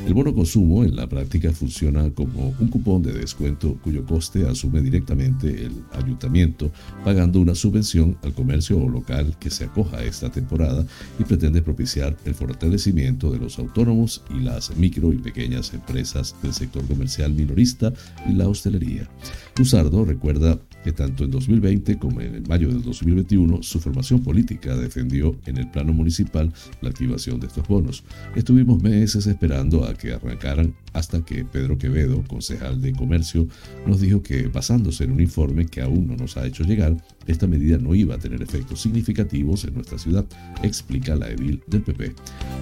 [0.08, 4.82] El bono consumo en la práctica funciona como un cupón de descuento cuyo coste asume
[4.82, 6.72] directamente el ayuntamiento,
[7.04, 10.86] pagando una subvención al comercio o local que se acoja a esta temporada
[11.20, 16.54] y pretende propiciar el fortalecimiento de los autónomos y las micro y pequeñas empresas del
[16.54, 17.94] sector comercial minorista
[18.28, 19.10] y la hostelería.
[19.58, 25.36] Luzardo recuerda que tanto en 2020 como en mayo del 2021 su formación política defendió
[25.46, 28.04] en el plano municipal la activación de estos bonos.
[28.36, 33.48] Estuvimos meses esperando a que arrancaran hasta que Pedro Quevedo, concejal de comercio,
[33.86, 36.96] nos dijo que basándose en un informe que aún no nos ha hecho llegar,
[37.28, 40.26] esta medida no iba a tener efectos significativos en nuestra ciudad,
[40.62, 42.14] explica la edil del PP.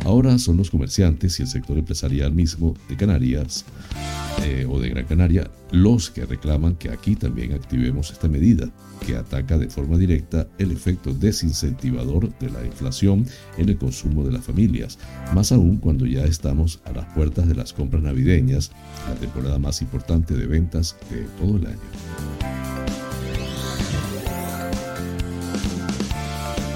[0.05, 3.65] Ahora son los comerciantes y el sector empresarial mismo de Canarias
[4.43, 8.69] eh, o de Gran Canaria los que reclaman que aquí también activemos esta medida,
[9.05, 13.25] que ataca de forma directa el efecto desincentivador de la inflación
[13.57, 14.97] en el consumo de las familias,
[15.33, 18.71] más aún cuando ya estamos a las puertas de las compras navideñas,
[19.07, 21.79] la temporada más importante de ventas de todo el año.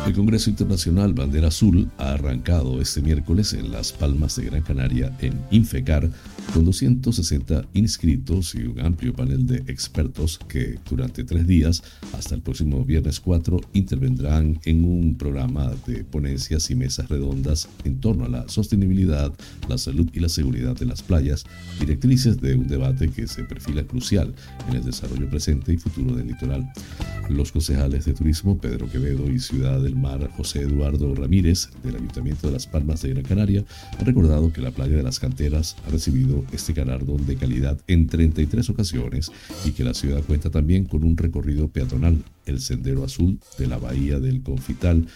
[0.05, 5.11] El Congreso Internacional Bandera Azul ha arrancado este miércoles en Las Palmas de Gran Canaria
[5.19, 6.11] en Infecar
[6.53, 11.81] con 260 inscritos y un amplio panel de expertos que durante tres días,
[12.13, 17.99] hasta el próximo viernes 4, intervendrán en un programa de ponencias y mesas redondas en
[17.99, 19.33] torno a la sostenibilidad,
[19.67, 21.45] la salud y la seguridad de las playas,
[21.79, 24.35] directrices de un debate que se perfila crucial
[24.69, 26.71] en el desarrollo presente y futuro del litoral.
[27.27, 32.47] Los concejales de turismo Pedro Quevedo y Ciudad del Mar José Eduardo Ramírez del Ayuntamiento
[32.47, 33.65] de Las Palmas de Gran Canaria
[33.97, 38.07] han recordado que la playa de las canteras ha recibido este galardón de calidad en
[38.07, 39.31] 33 ocasiones
[39.65, 43.77] y que la ciudad cuenta también con un recorrido peatonal, el Sendero Azul de la
[43.77, 45.07] Bahía del Confital,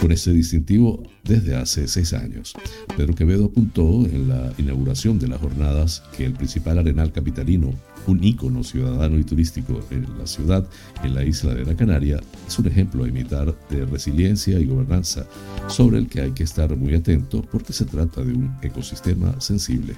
[0.00, 2.54] con este distintivo desde hace seis años.
[2.96, 7.72] Pedro Quevedo apuntó en la inauguración de las jornadas que el principal arenal capitalino
[8.06, 10.66] un ícono ciudadano y turístico en la ciudad,
[11.02, 15.26] en la isla de la Canaria, es un ejemplo a imitar de resiliencia y gobernanza,
[15.68, 19.94] sobre el que hay que estar muy atento porque se trata de un ecosistema sensible.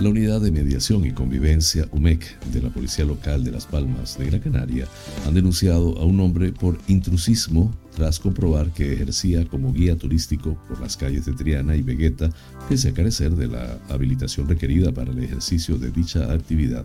[0.00, 4.26] La Unidad de Mediación y Convivencia UMEC de la Policía Local de Las Palmas de
[4.26, 4.86] Gran Canaria
[5.26, 10.80] han denunciado a un hombre por intrusismo tras comprobar que ejercía como guía turístico por
[10.80, 12.30] las calles de Triana y Vegueta,
[12.68, 16.84] pese a carecer de la habilitación requerida para el ejercicio de dicha actividad.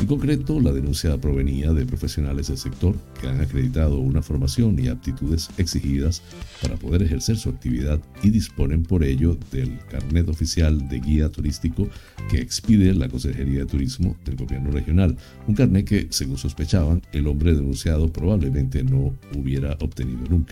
[0.00, 4.88] En concreto, la denuncia provenía de profesionales del sector que han acreditado una formación y
[4.88, 6.22] aptitudes exigidas
[6.62, 11.88] para poder ejercer su actividad y disponen por ello del carnet oficial de guía turístico
[12.30, 17.26] que expide la Consejería de Turismo del Gobierno Regional, un carnet que, según sospechaban, el
[17.26, 20.45] hombre denunciado probablemente no hubiera obtenido nunca.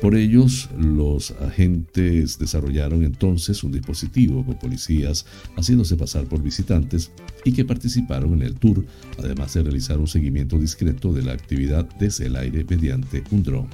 [0.00, 7.10] Por ellos, los agentes desarrollaron entonces un dispositivo con policías haciéndose pasar por visitantes
[7.44, 8.84] y que participaron en el tour,
[9.18, 13.66] además de realizar un seguimiento discreto de la actividad desde el aire mediante un dron.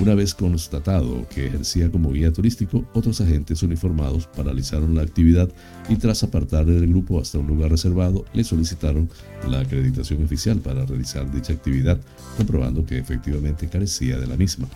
[0.00, 5.50] Una vez constatado que ejercía como guía turístico, otros agentes uniformados paralizaron la actividad
[5.88, 9.08] y tras apartar del grupo hasta un lugar reservado, le solicitaron
[9.48, 12.00] la acreditación oficial para realizar dicha actividad,
[12.36, 14.68] comprobando que efectivamente carecía de la misma.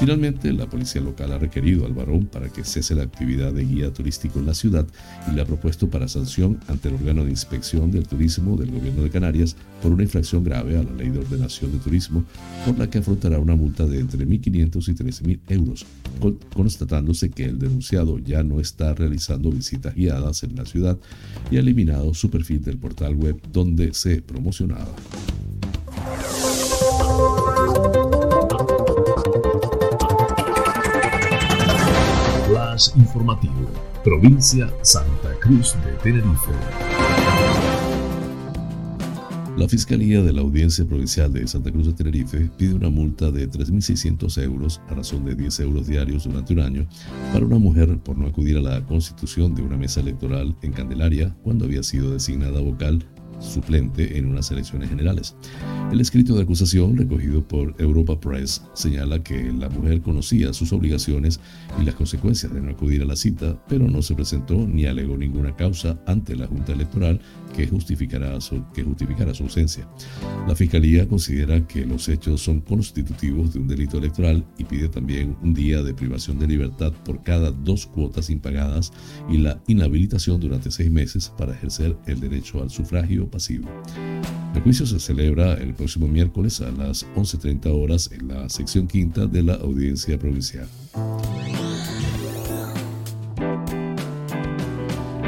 [0.00, 3.92] Finalmente, la policía local ha requerido al varón para que cese la actividad de guía
[3.92, 4.86] turístico en la ciudad
[5.30, 9.02] y le ha propuesto para sanción ante el órgano de inspección del turismo del gobierno
[9.02, 12.24] de Canarias por una infracción grave a la ley de ordenación de turismo,
[12.66, 15.86] por la que afrontará una multa de entre 1.500 y 13.000 euros,
[16.52, 20.98] constatándose que el denunciado ya no está realizando visitas guiadas en la ciudad
[21.50, 24.94] y ha eliminado su perfil del portal web donde se promocionaba.
[32.96, 33.70] Informativo,
[34.02, 36.50] provincia Santa Cruz de Tenerife.
[39.56, 43.48] La Fiscalía de la Audiencia Provincial de Santa Cruz de Tenerife pide una multa de
[43.48, 46.88] 3.600 euros a razón de 10 euros diarios durante un año
[47.32, 51.36] para una mujer por no acudir a la constitución de una mesa electoral en Candelaria
[51.44, 53.06] cuando había sido designada vocal
[53.40, 55.36] suplente en unas elecciones generales.
[55.92, 61.40] El escrito de acusación recogido por Europa Press señala que la mujer conocía sus obligaciones
[61.80, 65.16] y las consecuencias de no acudir a la cita, pero no se presentó ni alegó
[65.16, 67.20] ninguna causa ante la Junta Electoral
[67.56, 69.88] que justificará su, que justificara su ausencia.
[70.48, 75.36] La Fiscalía considera que los hechos son constitutivos de un delito electoral y pide también
[75.42, 78.92] un día de privación de libertad por cada dos cuotas impagadas
[79.30, 83.68] y la inhabilitación durante seis meses para ejercer el derecho al sufragio pasivo.
[84.54, 89.26] El juicio se celebra el próximo miércoles a las 11.30 horas en la sección quinta
[89.26, 90.68] de la audiencia provincial.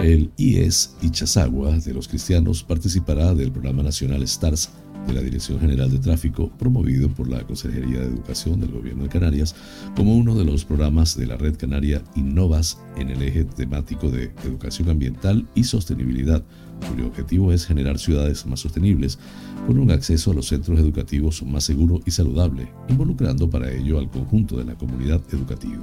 [0.02, 4.70] El IES Ichazagua de los cristianos participará del programa nacional STARS
[5.06, 9.08] de la Dirección General de Tráfico, promovido por la Consejería de Educación del Gobierno de
[9.08, 9.54] Canarias,
[9.94, 14.32] como uno de los programas de la Red Canaria Innovas en el eje temático de
[14.44, 16.44] educación ambiental y sostenibilidad,
[16.88, 19.18] cuyo objetivo es generar ciudades más sostenibles,
[19.66, 24.10] con un acceso a los centros educativos más seguro y saludable, involucrando para ello al
[24.10, 25.82] conjunto de la comunidad educativa.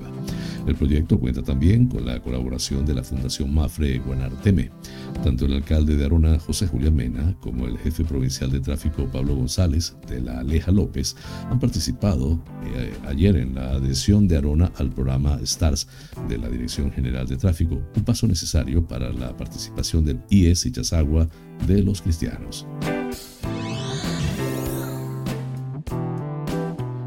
[0.65, 4.71] El proyecto cuenta también con la colaboración de la Fundación Mafre Guanarteme.
[5.23, 9.35] Tanto el alcalde de Arona, José Julián Mena, como el jefe provincial de tráfico, Pablo
[9.35, 11.15] González, de la Aleja López,
[11.49, 12.41] han participado
[12.75, 15.87] eh, ayer en la adhesión de Arona al programa STARS
[16.29, 20.71] de la Dirección General de Tráfico, un paso necesario para la participación del IES y
[20.84, 21.29] Chazagua
[21.65, 22.67] de los cristianos.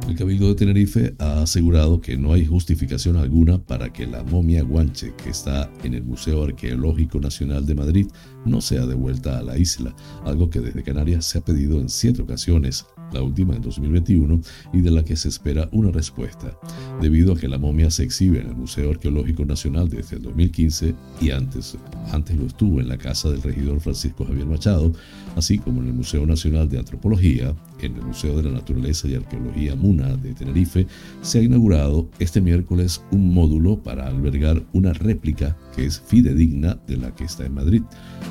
[0.09, 4.62] El Cabildo de Tenerife ha asegurado que no hay justificación alguna para que la momia
[4.62, 8.07] guanche que está en el Museo Arqueológico Nacional de Madrid
[8.47, 12.22] no sea devuelta a la isla, algo que desde Canarias se ha pedido en siete
[12.22, 14.41] ocasiones la última en 2021,
[14.73, 16.57] y de la que se espera una respuesta,
[17.01, 20.95] debido a que la momia se exhibe en el Museo Arqueológico Nacional desde el 2015
[21.21, 21.77] y antes,
[22.13, 24.93] antes lo estuvo en la casa del regidor Francisco Javier Machado,
[25.37, 29.14] así como en el Museo Nacional de Antropología, en el Museo de la Naturaleza y
[29.14, 30.87] Arqueología MUNA de Tenerife,
[31.22, 36.97] se ha inaugurado este miércoles un módulo para albergar una réplica que es fidedigna de
[36.97, 37.83] la que está en Madrid,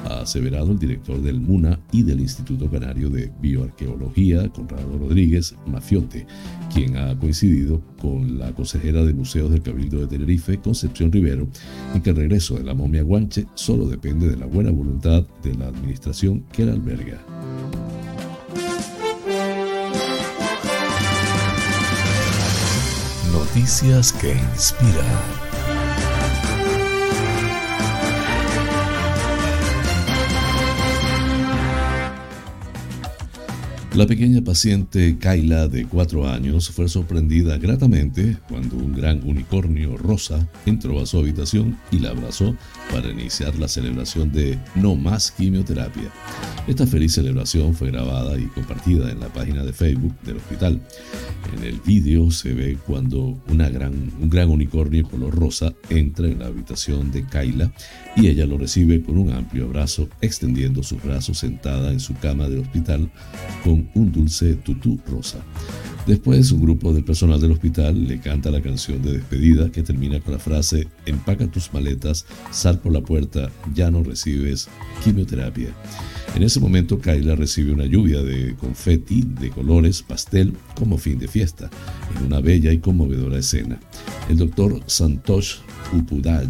[0.05, 6.25] ha aseverado el director del MUNA y del Instituto Canario de Bioarqueología, Conrado Rodríguez Mafiote,
[6.73, 11.47] quien ha coincidido con la consejera de Museos del Cabildo de Tenerife, Concepción Rivero,
[11.93, 15.55] en que el regreso de la momia guanche solo depende de la buena voluntad de
[15.55, 17.34] la administración que la alberga.
[23.55, 25.44] Noticias que inspiran.
[33.95, 40.49] La pequeña paciente Kyla, de cuatro años, fue sorprendida gratamente cuando un gran unicornio rosa
[40.65, 42.57] entró a su habitación y la abrazó
[42.91, 46.11] para iniciar la celebración de No más quimioterapia.
[46.67, 50.81] Esta feliz celebración fue grabada y compartida en la página de Facebook del hospital.
[51.55, 57.11] En el vídeo se ve cuando un gran unicornio color rosa entra en la habitación
[57.11, 57.71] de Kyla
[58.17, 62.49] y ella lo recibe con un amplio abrazo, extendiendo sus brazos sentada en su cama
[62.49, 63.09] del hospital
[63.63, 65.39] con un dulce tutú rosa.
[66.05, 70.19] Después, un grupo del personal del hospital le canta la canción de despedida que termina
[70.19, 74.67] con la frase Empaca tus maletas, sal por la puerta, ya no recibes
[75.03, 75.69] quimioterapia.
[76.35, 81.27] En ese momento, Kyla recibe una lluvia de confeti de colores pastel como fin de
[81.27, 81.71] fiesta,
[82.15, 83.79] en una bella y conmovedora escena.
[84.29, 85.55] El doctor Santosh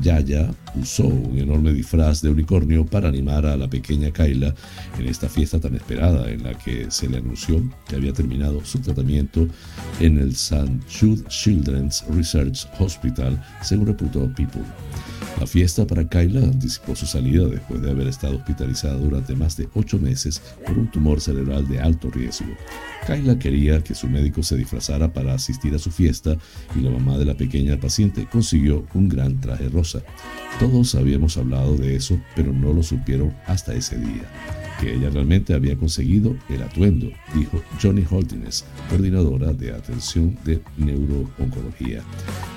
[0.02, 4.54] Yaya usó un enorme disfraz de unicornio para animar a la pequeña Kyla
[5.00, 8.80] en esta fiesta tan esperada en la que se le anunció que había terminado su
[8.80, 9.48] tratamiento
[10.00, 10.80] en el St.
[10.88, 14.64] Jude Children's Research Hospital, según reputó People.
[15.40, 19.68] La fiesta para Kyla anticipó su salida después de haber estado hospitalizada durante más de
[19.74, 22.48] ocho meses por un tumor cerebral de alto riesgo.
[23.06, 26.38] Kyla quería que su médico se disfrazara para asistir a su fiesta
[26.76, 30.02] y la mamá de la pequeña paciente consiguió un gran traje rosa.
[30.60, 34.24] Todos habíamos hablado de eso, pero no lo supieron hasta ese día
[34.80, 42.02] que ella realmente había conseguido el atuendo, dijo Johnny Holtines, coordinadora de atención de neurooncología.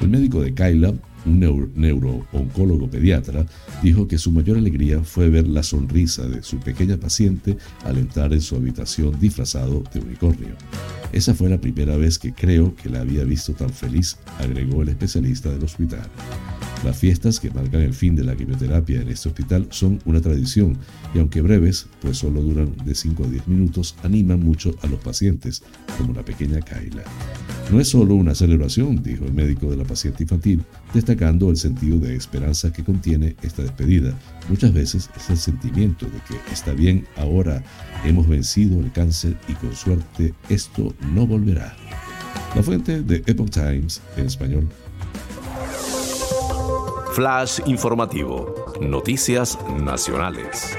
[0.00, 0.94] El médico de Kyla
[1.26, 3.46] un neurooncólogo pediatra,
[3.82, 8.32] dijo que su mayor alegría fue ver la sonrisa de su pequeña paciente al entrar
[8.32, 10.54] en su habitación disfrazado de unicornio.
[11.12, 14.90] Esa fue la primera vez que creo que la había visto tan feliz, agregó el
[14.90, 16.08] especialista del hospital.
[16.84, 20.76] Las fiestas que marcan el fin de la quimioterapia en este hospital son una tradición
[21.12, 25.00] y aunque breves, pues solo duran de 5 a 10 minutos, animan mucho a los
[25.00, 25.62] pacientes,
[25.96, 27.02] como la pequeña Kyla.
[27.72, 30.62] No es solo una celebración, dijo el médico de la paciente infantil,
[31.08, 34.12] destacando el sentido de esperanza que contiene esta despedida.
[34.50, 37.62] Muchas veces es el sentimiento de que está bien, ahora
[38.04, 41.74] hemos vencido el cáncer y con suerte esto no volverá.
[42.54, 44.68] La fuente de Epoch Times en español
[47.14, 48.74] Flash informativo.
[48.80, 50.76] Noticias nacionales.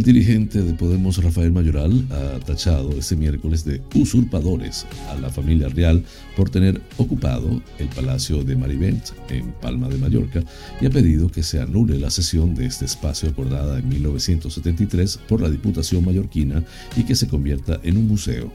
[0.00, 5.68] El dirigente de Podemos, Rafael Mayoral, ha tachado este miércoles de usurpadores a la familia
[5.68, 6.02] real
[6.34, 10.42] por tener ocupado el Palacio de Marivent en Palma de Mallorca
[10.80, 15.42] y ha pedido que se anule la sesión de este espacio acordada en 1973 por
[15.42, 16.64] la Diputación mallorquina
[16.96, 18.50] y que se convierta en un museo.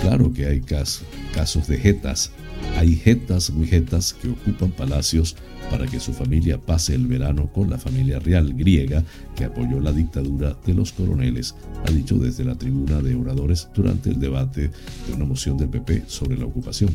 [0.00, 2.32] Claro que hay casos de jetas
[2.76, 5.36] hay jetas muy jetas que ocupan palacios
[5.70, 9.02] para que su familia pase el verano con la familia real griega
[9.34, 11.54] que apoyó la dictadura de los coroneles,
[11.86, 14.70] ha dicho desde la tribuna de oradores durante el debate
[15.06, 16.94] de una moción del PP sobre la ocupación.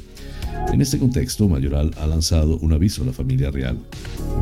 [0.72, 3.78] En este contexto, Mayoral ha lanzado un aviso a la familia real.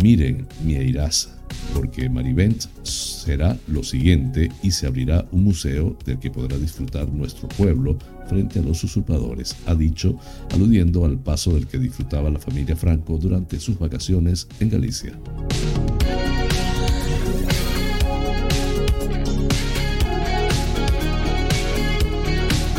[0.03, 1.38] Miren, mi eirás,
[1.73, 7.47] porque Marivent será lo siguiente y se abrirá un museo del que podrá disfrutar nuestro
[7.49, 7.97] pueblo
[8.27, 10.17] frente a los usurpadores, ha dicho,
[10.53, 15.13] aludiendo al paso del que disfrutaba la familia Franco durante sus vacaciones en Galicia.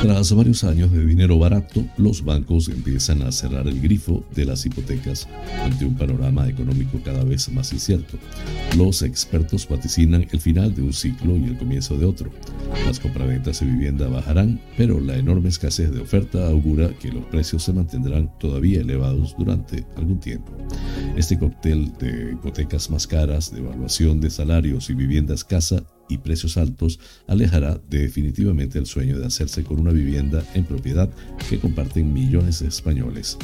[0.03, 4.65] Tras varios años de dinero barato, los bancos empiezan a cerrar el grifo de las
[4.65, 5.29] hipotecas
[5.63, 8.17] ante un panorama económico cada vez más incierto.
[8.79, 12.31] Los expertos vaticinan el final de un ciclo y el comienzo de otro.
[12.87, 17.63] Las compraventas de vivienda bajarán, pero la enorme escasez de oferta augura que los precios
[17.65, 20.51] se mantendrán todavía elevados durante algún tiempo.
[21.15, 26.57] Este cóctel de hipotecas más caras, de evaluación de salarios y vivienda escasa y precios
[26.57, 31.09] altos alejará definitivamente el sueño de hacerse con una vivienda en propiedad
[31.49, 33.39] que comparten millones de españoles.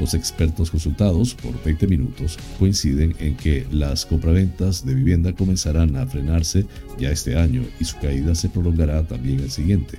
[0.00, 6.06] Los expertos consultados por 20 minutos coinciden en que las compraventas de vivienda comenzarán a
[6.06, 6.66] frenarse
[6.98, 9.98] ya este año y su caída se prolongará también el siguiente.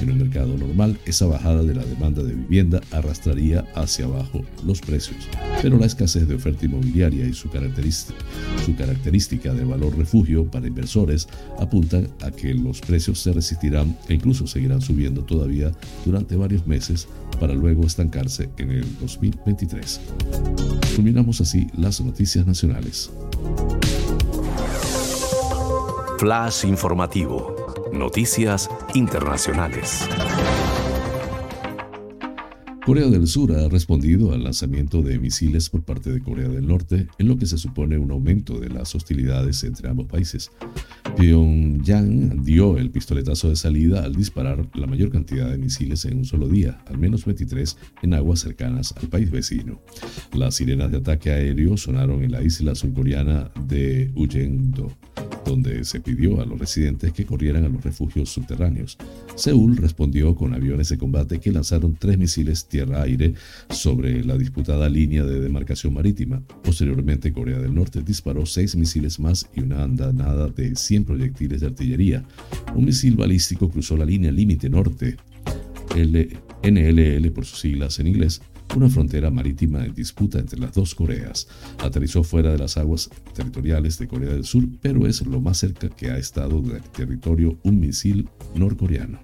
[0.00, 4.80] En un mercado normal, esa bajada de la demanda de vivienda arrastraría hacia abajo los
[4.80, 5.28] precios,
[5.60, 8.18] pero la escasez de oferta inmobiliaria y su característica,
[8.64, 8.74] su
[9.50, 11.28] de valor refugio para inversores
[11.58, 15.72] apuntan a que los precios se resistirán e incluso seguirán subiendo todavía
[16.04, 17.08] durante varios meses
[17.40, 20.00] para luego estancarse en el 2023.
[20.96, 23.10] Culminamos así las noticias nacionales.
[26.18, 27.56] Flash informativo.
[27.92, 30.08] Noticias internacionales.
[32.84, 37.06] Corea del Sur ha respondido al lanzamiento de misiles por parte de Corea del Norte,
[37.16, 40.50] en lo que se supone un aumento de las hostilidades entre ambos países.
[41.16, 46.24] Pyongyang dio el pistoletazo de salida al disparar la mayor cantidad de misiles en un
[46.24, 49.80] solo día, al menos 23 en aguas cercanas al país vecino.
[50.32, 54.90] Las sirenas de ataque aéreo sonaron en la isla surcoreana de Uyendo
[55.44, 58.96] donde se pidió a los residentes que corrieran a los refugios subterráneos.
[59.34, 63.34] Seúl respondió con aviones de combate que lanzaron tres misiles tierra-aire
[63.68, 66.42] sobre la disputada línea de demarcación marítima.
[66.64, 71.66] Posteriormente, Corea del Norte disparó seis misiles más y una andanada de 100 proyectiles de
[71.66, 72.24] artillería.
[72.74, 75.16] Un misil balístico cruzó la línea límite norte,
[75.94, 78.40] NLL por sus siglas en inglés,
[78.74, 81.48] una frontera marítima en disputa entre las dos Coreas.
[81.78, 85.90] Aterrizó fuera de las aguas territoriales de Corea del Sur, pero es lo más cerca
[85.90, 89.18] que ha estado del territorio un misil norcoreano.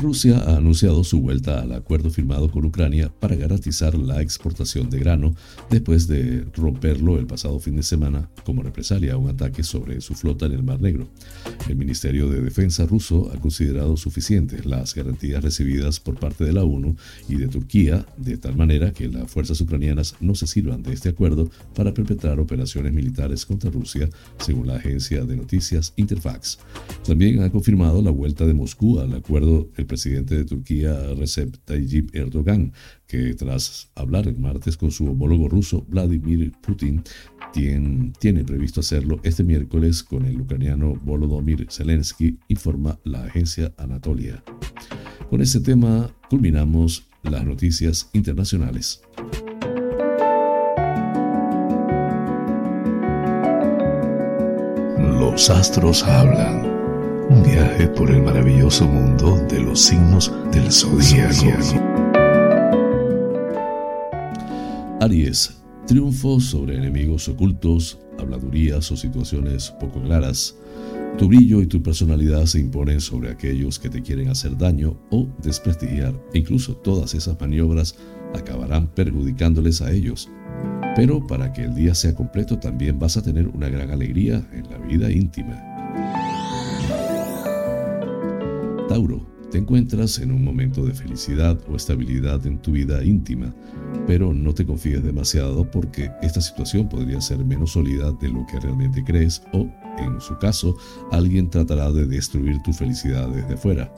[0.00, 5.00] Rusia ha anunciado su vuelta al acuerdo firmado con Ucrania para garantizar la exportación de
[5.00, 5.34] grano
[5.70, 10.14] después de romperlo el pasado fin de semana como represalia a un ataque sobre su
[10.14, 11.08] flota en el Mar Negro.
[11.68, 16.62] El Ministerio de Defensa ruso ha considerado suficientes las garantías recibidas por parte de la
[16.62, 16.94] ONU
[17.28, 21.08] y de Turquía, de tal manera que las fuerzas ucranianas no se sirvan de este
[21.08, 26.60] acuerdo para perpetrar operaciones militares contra Rusia, según la agencia de noticias Interfax.
[27.04, 32.14] También ha confirmado la vuelta de Moscú al acuerdo el presidente de Turquía, Recep Tayyip
[32.14, 32.72] Erdogan,
[33.08, 37.02] que tras hablar el martes con su homólogo ruso, Vladimir Putin,
[37.52, 44.44] tiene, previsto hacerlo este miércoles con el ucraniano Volodymyr Zelensky, informa la agencia Anatolia.
[45.30, 49.02] Con este tema culminamos las noticias internacionales.
[55.18, 56.77] Los astros hablan.
[57.30, 61.78] Un viaje por el maravilloso mundo de los signos del zodiaco.
[65.00, 70.56] Aries, triunfo sobre enemigos ocultos, habladurías o situaciones poco claras.
[71.18, 75.28] Tu brillo y tu personalidad se imponen sobre aquellos que te quieren hacer daño o
[75.42, 77.94] desprestigiar, incluso todas esas maniobras
[78.34, 80.30] acabarán perjudicándoles a ellos.
[80.96, 84.70] Pero para que el día sea completo también vas a tener una gran alegría en
[84.70, 85.67] la vida íntima.
[88.88, 89.20] Tauro,
[89.50, 93.54] te encuentras en un momento de felicidad o estabilidad en tu vida íntima,
[94.06, 98.58] pero no te confíes demasiado porque esta situación podría ser menos sólida de lo que
[98.58, 99.68] realmente crees o,
[99.98, 100.74] en su caso,
[101.12, 103.92] alguien tratará de destruir tu felicidad desde fuera.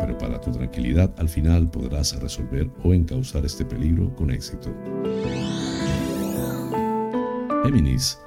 [0.00, 4.74] Pero para tu tranquilidad al final podrás resolver o encauzar este peligro con éxito.
[7.64, 8.18] Géminis,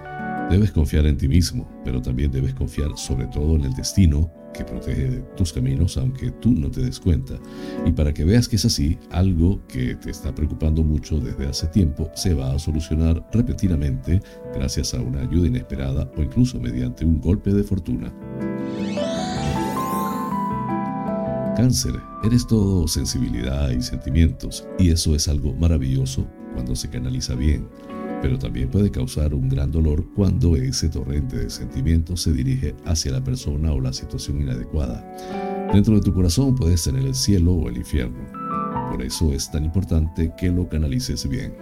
[0.50, 4.64] debes confiar en ti mismo, pero también debes confiar sobre todo en el destino que
[4.64, 7.36] protege tus caminos aunque tú no te des cuenta.
[7.86, 11.68] Y para que veas que es así, algo que te está preocupando mucho desde hace
[11.68, 14.22] tiempo se va a solucionar repentinamente
[14.54, 18.14] gracias a una ayuda inesperada o incluso mediante un golpe de fortuna.
[21.56, 21.94] Cáncer,
[22.24, 27.68] eres todo sensibilidad y sentimientos, y eso es algo maravilloso cuando se canaliza bien
[28.26, 33.12] pero también puede causar un gran dolor cuando ese torrente de sentimientos se dirige hacia
[33.12, 35.06] la persona o la situación inadecuada.
[35.72, 38.18] Dentro de tu corazón puedes tener el cielo o el infierno.
[38.90, 41.54] Por eso es tan importante que lo canalices bien.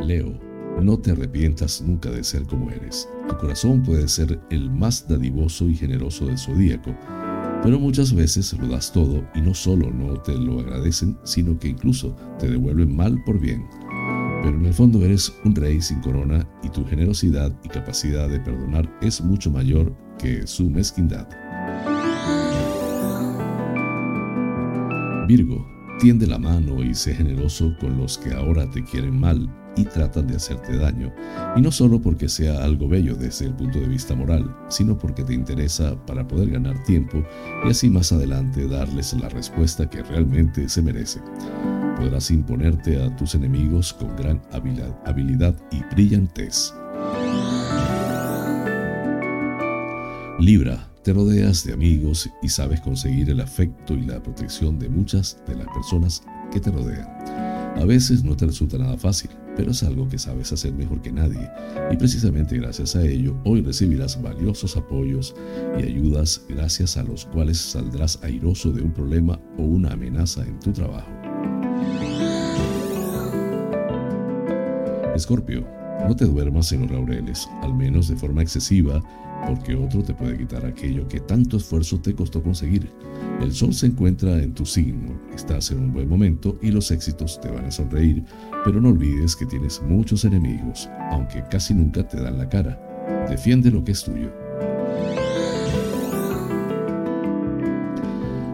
[0.00, 0.32] Leo,
[0.80, 3.06] no te arrepientas nunca de ser como eres.
[3.28, 6.96] Tu corazón puede ser el más dadivoso y generoso del zodíaco,
[7.62, 11.68] pero muchas veces lo das todo y no solo no te lo agradecen, sino que
[11.68, 13.66] incluso te devuelven mal por bien.
[14.42, 18.40] Pero en el fondo eres un rey sin corona y tu generosidad y capacidad de
[18.40, 21.28] perdonar es mucho mayor que su mezquindad.
[25.26, 25.66] Virgo,
[25.98, 29.48] tiende la mano y sé generoso con los que ahora te quieren mal
[29.78, 31.12] y tratan de hacerte daño,
[31.56, 35.22] y no solo porque sea algo bello desde el punto de vista moral, sino porque
[35.22, 37.22] te interesa para poder ganar tiempo
[37.64, 41.20] y así más adelante darles la respuesta que realmente se merece.
[41.96, 44.42] Podrás imponerte a tus enemigos con gran
[45.04, 46.74] habilidad y brillantez.
[50.38, 55.38] Libra, te rodeas de amigos y sabes conseguir el afecto y la protección de muchas
[55.46, 56.22] de las personas
[56.52, 57.08] que te rodean.
[57.76, 61.10] A veces no te resulta nada fácil, pero es algo que sabes hacer mejor que
[61.10, 61.50] nadie,
[61.90, 65.34] y precisamente gracias a ello hoy recibirás valiosos apoyos
[65.76, 70.60] y ayudas gracias a los cuales saldrás airoso de un problema o una amenaza en
[70.60, 71.10] tu trabajo.
[75.16, 75.66] Escorpio,
[76.06, 79.02] no te duermas en los laureles, al menos de forma excesiva,
[79.46, 82.90] porque otro te puede quitar aquello que tanto esfuerzo te costó conseguir.
[83.40, 87.40] El sol se encuentra en tu signo, estás en un buen momento y los éxitos
[87.40, 88.24] te van a sonreír,
[88.64, 92.78] pero no olvides que tienes muchos enemigos, aunque casi nunca te dan la cara.
[93.28, 94.30] Defiende lo que es tuyo.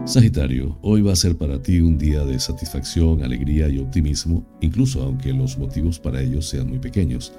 [0.05, 5.01] Sagitario, hoy va a ser para ti un día de satisfacción, alegría y optimismo, incluso
[5.01, 7.33] aunque los motivos para ello sean muy pequeños.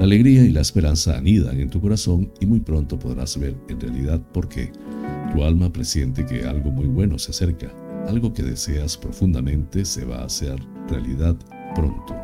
[0.00, 3.78] La alegría y la esperanza anidan en tu corazón y muy pronto podrás ver en
[3.78, 4.72] realidad por qué.
[5.30, 7.70] Tu alma presiente que algo muy bueno se acerca,
[8.08, 11.36] algo que deseas profundamente se va a hacer realidad
[11.74, 12.14] pronto.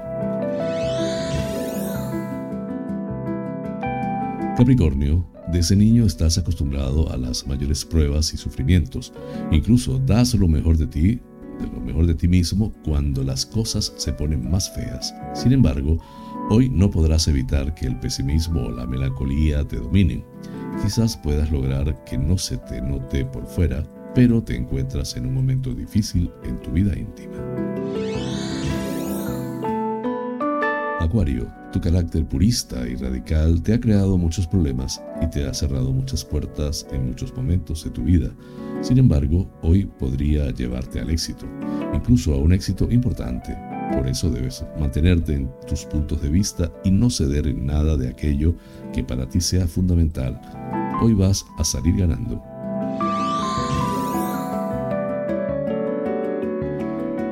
[4.57, 9.13] Capricornio, desde niño estás acostumbrado a las mayores pruebas y sufrimientos.
[9.53, 11.21] Incluso das lo mejor de ti,
[11.61, 15.15] de lo mejor de ti mismo, cuando las cosas se ponen más feas.
[15.35, 15.99] Sin embargo,
[16.49, 20.25] hoy no podrás evitar que el pesimismo o la melancolía te dominen.
[20.83, 23.85] Quizás puedas lograr que no se te note por fuera,
[24.15, 27.37] pero te encuentras en un momento difícil en tu vida íntima.
[31.01, 35.93] Acuario, tu carácter purista y radical te ha creado muchos problemas y te ha cerrado
[35.93, 38.31] muchas puertas en muchos momentos de tu vida.
[38.81, 41.47] Sin embargo, hoy podría llevarte al éxito,
[41.95, 43.57] incluso a un éxito importante.
[43.93, 48.09] Por eso debes mantenerte en tus puntos de vista y no ceder en nada de
[48.09, 48.55] aquello
[48.93, 50.41] que para ti sea fundamental.
[51.03, 52.43] Hoy vas a salir ganando.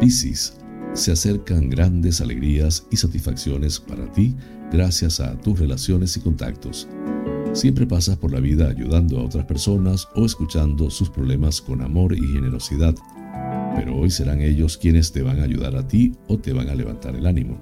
[0.00, 0.56] Piscis,
[0.92, 4.36] se acercan grandes alegrías y satisfacciones para ti
[4.70, 6.88] gracias a tus relaciones y contactos.
[7.52, 12.12] Siempre pasas por la vida ayudando a otras personas o escuchando sus problemas con amor
[12.12, 12.94] y generosidad,
[13.74, 16.74] pero hoy serán ellos quienes te van a ayudar a ti o te van a
[16.74, 17.60] levantar el ánimo.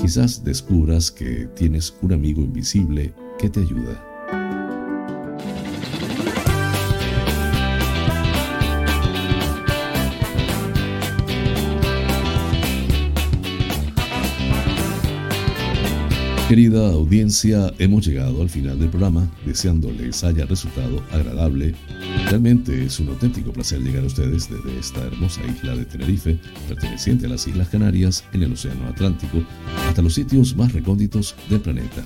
[0.00, 4.04] Quizás descubras que tienes un amigo invisible que te ayuda.
[16.48, 21.74] Querida audiencia, hemos llegado al final del programa, deseándoles haya resultado agradable.
[22.28, 27.24] Realmente es un auténtico placer llegar a ustedes desde esta hermosa isla de Tenerife, perteneciente
[27.24, 29.42] a las Islas Canarias en el Océano Atlántico,
[29.88, 32.04] hasta los sitios más recónditos del planeta.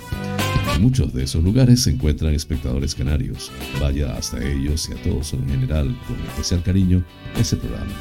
[0.76, 3.50] En muchos de esos lugares se encuentran espectadores canarios.
[3.80, 7.04] Vaya hasta ellos y a todos en general con especial cariño
[7.36, 7.92] ese programa.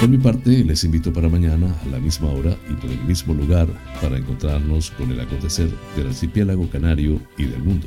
[0.00, 3.34] Por mi parte, les invito para mañana a la misma hora y por el mismo
[3.34, 3.68] lugar
[4.02, 7.86] para encontrarnos con el acontecer del archipiélago canario y del mundo.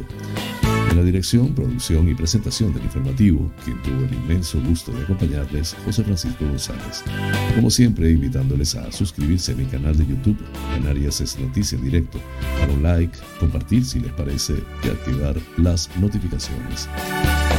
[0.89, 5.75] En la dirección, producción y presentación del informativo, quien tuvo el inmenso gusto de acompañarles,
[5.85, 7.03] José Francisco González.
[7.55, 10.37] Como siempre, invitándoles a suscribirse a mi canal de YouTube,
[10.73, 12.19] Canarias es Noticia Directo,
[12.59, 16.89] para un like, compartir si les parece y activar las notificaciones.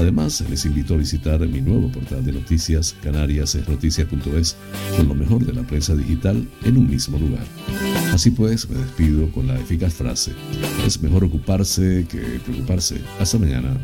[0.01, 4.57] Además, les invito a visitar mi nuevo portal de noticias, canariasesnoticia.es,
[4.97, 7.45] con lo mejor de la prensa digital en un mismo lugar.
[8.11, 10.33] Así pues, me despido con la eficaz frase,
[10.87, 12.99] es mejor ocuparse que preocuparse.
[13.19, 13.77] Hasta mañana.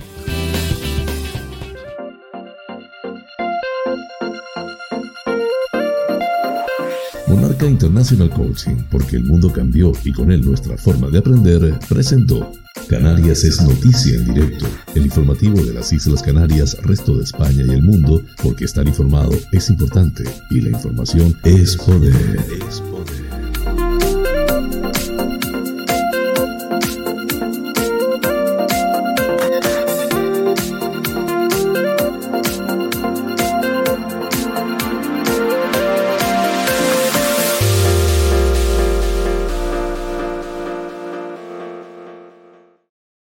[7.28, 12.50] Monarca International Coaching, porque el mundo cambió y con él nuestra forma de aprender, presentó
[12.89, 17.70] Canarias es noticia en directo, el informativo de las Islas Canarias, resto de España y
[17.70, 22.14] el mundo, porque estar informado es importante y la información es poder.
[22.68, 23.15] Es poder.